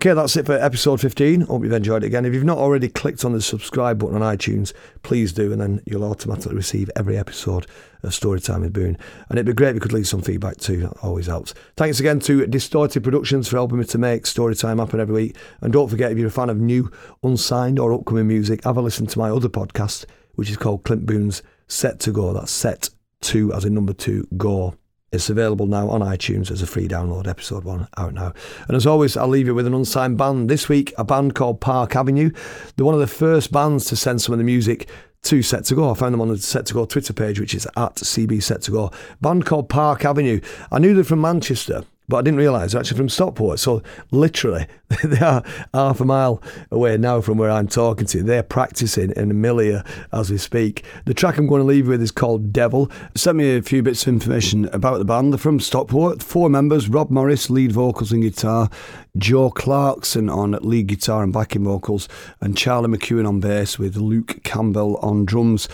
Okay, 0.00 0.14
that's 0.14 0.34
it 0.34 0.46
for 0.46 0.54
episode 0.54 0.98
15. 0.98 1.42
Hope 1.42 1.62
you've 1.62 1.74
enjoyed 1.74 2.04
it 2.04 2.06
again. 2.06 2.24
If 2.24 2.32
you've 2.32 2.42
not 2.42 2.56
already 2.56 2.88
clicked 2.88 3.22
on 3.22 3.34
the 3.34 3.42
subscribe 3.42 3.98
button 3.98 4.22
on 4.22 4.34
iTunes, 4.34 4.72
please 5.02 5.30
do, 5.30 5.52
and 5.52 5.60
then 5.60 5.82
you'll 5.84 6.04
automatically 6.04 6.54
receive 6.54 6.90
every 6.96 7.18
episode 7.18 7.66
of 8.02 8.08
Storytime 8.12 8.62
with 8.62 8.72
Boon. 8.72 8.96
And 9.28 9.38
it'd 9.38 9.44
be 9.44 9.52
great 9.52 9.68
if 9.68 9.74
you 9.74 9.80
could 9.80 9.92
leave 9.92 10.08
some 10.08 10.22
feedback 10.22 10.56
too, 10.56 10.78
that 10.78 10.96
always 11.02 11.26
helps. 11.26 11.52
Thanks 11.76 12.00
again 12.00 12.18
to 12.20 12.46
Distorted 12.46 13.04
Productions 13.04 13.46
for 13.46 13.56
helping 13.56 13.76
me 13.76 13.84
to 13.84 13.98
make 13.98 14.22
Storytime 14.22 14.78
happen 14.78 15.00
every 15.00 15.14
week. 15.14 15.36
And 15.60 15.70
don't 15.70 15.90
forget, 15.90 16.10
if 16.10 16.16
you're 16.16 16.28
a 16.28 16.30
fan 16.30 16.48
of 16.48 16.58
new, 16.58 16.90
unsigned, 17.22 17.78
or 17.78 17.92
upcoming 17.92 18.26
music, 18.26 18.64
have 18.64 18.78
a 18.78 18.80
listen 18.80 19.06
to 19.06 19.18
my 19.18 19.28
other 19.28 19.50
podcast, 19.50 20.06
which 20.36 20.48
is 20.48 20.56
called 20.56 20.84
Clint 20.84 21.04
Boon's 21.04 21.42
Set 21.68 22.00
to 22.00 22.10
Go. 22.10 22.32
That's 22.32 22.50
Set 22.50 22.88
2 23.20 23.52
as 23.52 23.66
in 23.66 23.74
number 23.74 23.92
2, 23.92 24.28
Go. 24.38 24.79
It's 25.12 25.28
available 25.28 25.66
now 25.66 25.88
on 25.88 26.02
iTunes 26.02 26.52
as 26.52 26.62
a 26.62 26.68
free 26.68 26.86
download, 26.86 27.26
episode 27.26 27.64
one 27.64 27.88
out 27.96 28.14
now. 28.14 28.32
And 28.68 28.76
as 28.76 28.86
always, 28.86 29.16
I'll 29.16 29.26
leave 29.26 29.48
you 29.48 29.56
with 29.56 29.66
an 29.66 29.74
unsigned 29.74 30.16
band. 30.16 30.48
This 30.48 30.68
week, 30.68 30.94
a 30.96 31.02
band 31.02 31.34
called 31.34 31.60
Park 31.60 31.96
Avenue. 31.96 32.30
They're 32.76 32.86
one 32.86 32.94
of 32.94 33.00
the 33.00 33.08
first 33.08 33.50
bands 33.50 33.86
to 33.86 33.96
send 33.96 34.22
some 34.22 34.32
of 34.32 34.38
the 34.38 34.44
music 34.44 34.88
to 35.22 35.42
Set 35.42 35.64
to 35.64 35.74
Go. 35.74 35.90
I 35.90 35.94
found 35.94 36.14
them 36.14 36.20
on 36.20 36.28
the 36.28 36.38
Set 36.38 36.64
to 36.66 36.74
Go 36.74 36.84
Twitter 36.84 37.12
page, 37.12 37.40
which 37.40 37.56
is 37.56 37.66
at 37.76 37.96
CB 37.96 38.40
Set 38.40 38.62
to 38.62 38.70
Go. 38.70 38.92
Band 39.20 39.46
called 39.46 39.68
Park 39.68 40.04
Avenue. 40.04 40.40
I 40.70 40.78
knew 40.78 40.94
they're 40.94 41.02
from 41.02 41.22
Manchester, 41.22 41.82
but 42.08 42.18
I 42.18 42.22
didn't 42.22 42.38
realise 42.38 42.70
they're 42.70 42.80
actually 42.80 42.98
from 42.98 43.08
Stockport. 43.08 43.58
So 43.58 43.82
literally, 44.12 44.68
they 45.04 45.20
are 45.20 45.44
half 45.72 46.00
a 46.00 46.04
mile 46.04 46.42
away 46.70 46.96
now 46.96 47.20
from 47.20 47.38
where 47.38 47.50
I'm 47.50 47.68
talking 47.68 48.06
to. 48.08 48.22
They're 48.22 48.42
practicing 48.42 49.12
in 49.12 49.30
Amelia 49.30 49.84
as 50.12 50.30
we 50.30 50.38
speak. 50.38 50.84
The 51.04 51.14
track 51.14 51.38
I'm 51.38 51.46
going 51.46 51.60
to 51.60 51.66
leave 51.66 51.84
you 51.84 51.92
with 51.92 52.02
is 52.02 52.10
called 52.10 52.52
Devil. 52.52 52.90
Sent 53.14 53.36
me 53.36 53.56
a 53.56 53.62
few 53.62 53.82
bits 53.82 54.02
of 54.02 54.08
information 54.08 54.64
about 54.66 54.98
the 54.98 55.04
band. 55.04 55.32
They're 55.32 55.38
from 55.38 55.60
Stockport. 55.60 56.22
Four 56.22 56.50
members: 56.50 56.88
Rob 56.88 57.10
Morris, 57.10 57.50
lead 57.50 57.70
vocals 57.70 58.10
and 58.10 58.22
guitar, 58.22 58.68
Joe 59.16 59.50
Clarkson 59.50 60.28
on 60.28 60.52
lead 60.60 60.88
guitar 60.88 61.22
and 61.22 61.32
backing 61.32 61.64
vocals, 61.64 62.08
and 62.40 62.56
Charlie 62.56 62.88
McEwen 62.88 63.28
on 63.28 63.38
bass 63.38 63.78
with 63.78 63.96
Luke 63.96 64.42
Campbell 64.42 64.96
on 64.96 65.24
drums. 65.24 65.68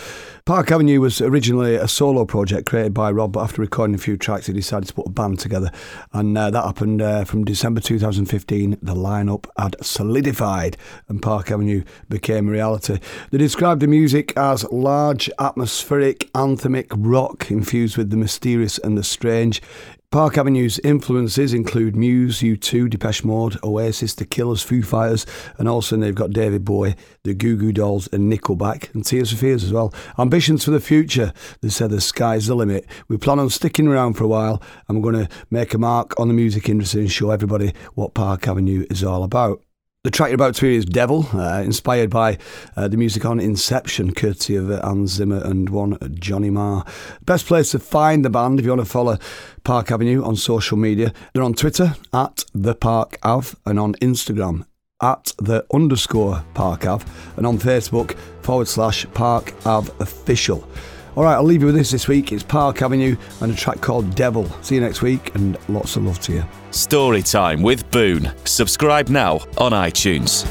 Park 0.44 0.70
Avenue 0.70 1.00
was 1.00 1.20
originally 1.20 1.74
a 1.74 1.88
solo 1.88 2.24
project 2.24 2.66
created 2.66 2.94
by 2.94 3.10
Rob, 3.10 3.32
but 3.32 3.42
after 3.42 3.62
recording 3.62 3.94
a 3.94 3.98
few 3.98 4.16
tracks, 4.16 4.46
he 4.46 4.52
decided 4.52 4.86
to 4.86 4.94
put 4.94 5.06
a 5.06 5.10
band 5.10 5.38
together, 5.40 5.72
and 6.12 6.36
uh, 6.38 6.50
that 6.50 6.64
happened 6.64 7.02
uh, 7.02 7.24
from 7.24 7.44
December 7.44 7.80
2015. 7.80 8.78
The 8.80 8.94
lineup 9.06 9.46
had 9.56 9.76
solidified, 9.80 10.76
and 11.08 11.22
Park 11.22 11.50
Avenue 11.50 11.84
became 12.08 12.48
a 12.48 12.52
reality. 12.52 12.98
They 13.30 13.38
described 13.38 13.80
the 13.80 13.86
music 13.86 14.36
as 14.36 14.64
large, 14.72 15.30
atmospheric, 15.38 16.30
anthemic 16.32 16.88
rock 16.96 17.50
infused 17.50 17.96
with 17.96 18.10
the 18.10 18.16
mysterious 18.16 18.78
and 18.78 18.98
the 18.98 19.04
strange. 19.04 19.62
Park 20.16 20.38
Avenue's 20.38 20.78
influences 20.78 21.52
include 21.52 21.94
Muse, 21.94 22.40
U2, 22.40 22.88
Depeche 22.88 23.22
Mode, 23.22 23.58
Oasis, 23.62 24.14
The 24.14 24.24
Killers, 24.24 24.62
Foo 24.62 24.80
Fighters, 24.80 25.26
and 25.58 25.68
also 25.68 25.94
they've 25.94 26.14
got 26.14 26.30
David 26.30 26.64
Bowie, 26.64 26.96
The 27.24 27.34
Goo 27.34 27.54
Goo 27.54 27.70
Dolls, 27.70 28.08
and 28.14 28.32
Nickelback, 28.32 28.94
and 28.94 29.04
Tears 29.04 29.30
for 29.30 29.36
Fears 29.36 29.62
as 29.62 29.74
well. 29.74 29.92
Ambitions 30.18 30.64
for 30.64 30.70
the 30.70 30.80
future. 30.80 31.34
They 31.60 31.68
said 31.68 31.90
the 31.90 32.00
sky's 32.00 32.46
the 32.46 32.54
limit. 32.54 32.86
We 33.08 33.18
plan 33.18 33.38
on 33.38 33.50
sticking 33.50 33.88
around 33.88 34.14
for 34.14 34.24
a 34.24 34.28
while, 34.28 34.62
and 34.88 34.96
we're 34.96 35.12
going 35.12 35.26
to 35.26 35.34
make 35.50 35.74
a 35.74 35.78
mark 35.78 36.18
on 36.18 36.28
the 36.28 36.34
music 36.34 36.70
industry 36.70 37.02
and 37.02 37.12
show 37.12 37.28
everybody 37.28 37.74
what 37.92 38.14
Park 38.14 38.48
Avenue 38.48 38.86
is 38.88 39.04
all 39.04 39.22
about. 39.22 39.65
The 40.06 40.12
track 40.12 40.28
you're 40.28 40.36
about 40.36 40.54
to 40.54 40.66
hear 40.66 40.78
is 40.78 40.84
Devil, 40.84 41.28
uh, 41.34 41.62
inspired 41.64 42.10
by 42.10 42.38
uh, 42.76 42.86
the 42.86 42.96
music 42.96 43.24
on 43.24 43.40
Inception, 43.40 44.14
courtesy 44.14 44.54
of 44.54 44.70
uh, 44.70 45.06
Zimmer 45.06 45.42
and 45.44 45.68
one 45.68 45.98
Johnny 46.14 46.48
Marr. 46.48 46.84
Best 47.22 47.46
place 47.46 47.72
to 47.72 47.80
find 47.80 48.24
the 48.24 48.30
band 48.30 48.60
if 48.60 48.64
you 48.64 48.70
want 48.70 48.82
to 48.82 48.88
follow 48.88 49.18
Park 49.64 49.90
Avenue 49.90 50.22
on 50.22 50.36
social 50.36 50.76
media. 50.76 51.12
They're 51.34 51.42
on 51.42 51.54
Twitter 51.54 51.96
at 52.12 52.44
the 52.54 52.76
Park 52.76 53.18
Ave 53.24 53.56
and 53.66 53.80
on 53.80 53.94
Instagram 53.94 54.66
at 55.02 55.32
the 55.38 55.66
underscore 55.74 56.44
Park 56.54 56.86
Ave 56.86 57.04
and 57.36 57.44
on 57.44 57.58
Facebook 57.58 58.16
forward 58.42 58.68
slash 58.68 59.06
Park 59.12 59.54
Ave 59.66 59.92
official. 59.98 60.68
All 61.16 61.24
right, 61.24 61.34
I'll 61.34 61.44
leave 61.44 61.62
you 61.62 61.66
with 61.66 61.74
this 61.74 61.90
this 61.90 62.06
week. 62.08 62.30
It's 62.30 62.42
Park 62.42 62.82
Avenue 62.82 63.16
and 63.40 63.50
a 63.50 63.56
track 63.56 63.80
called 63.80 64.14
Devil. 64.14 64.44
See 64.60 64.74
you 64.74 64.82
next 64.82 65.00
week 65.00 65.34
and 65.34 65.56
lots 65.66 65.96
of 65.96 66.04
love 66.04 66.20
to 66.20 66.32
you. 66.32 66.44
Story 66.72 67.22
time 67.22 67.62
with 67.62 67.90
Boon. 67.90 68.30
Subscribe 68.44 69.08
now 69.08 69.36
on 69.56 69.72
iTunes. 69.72 70.44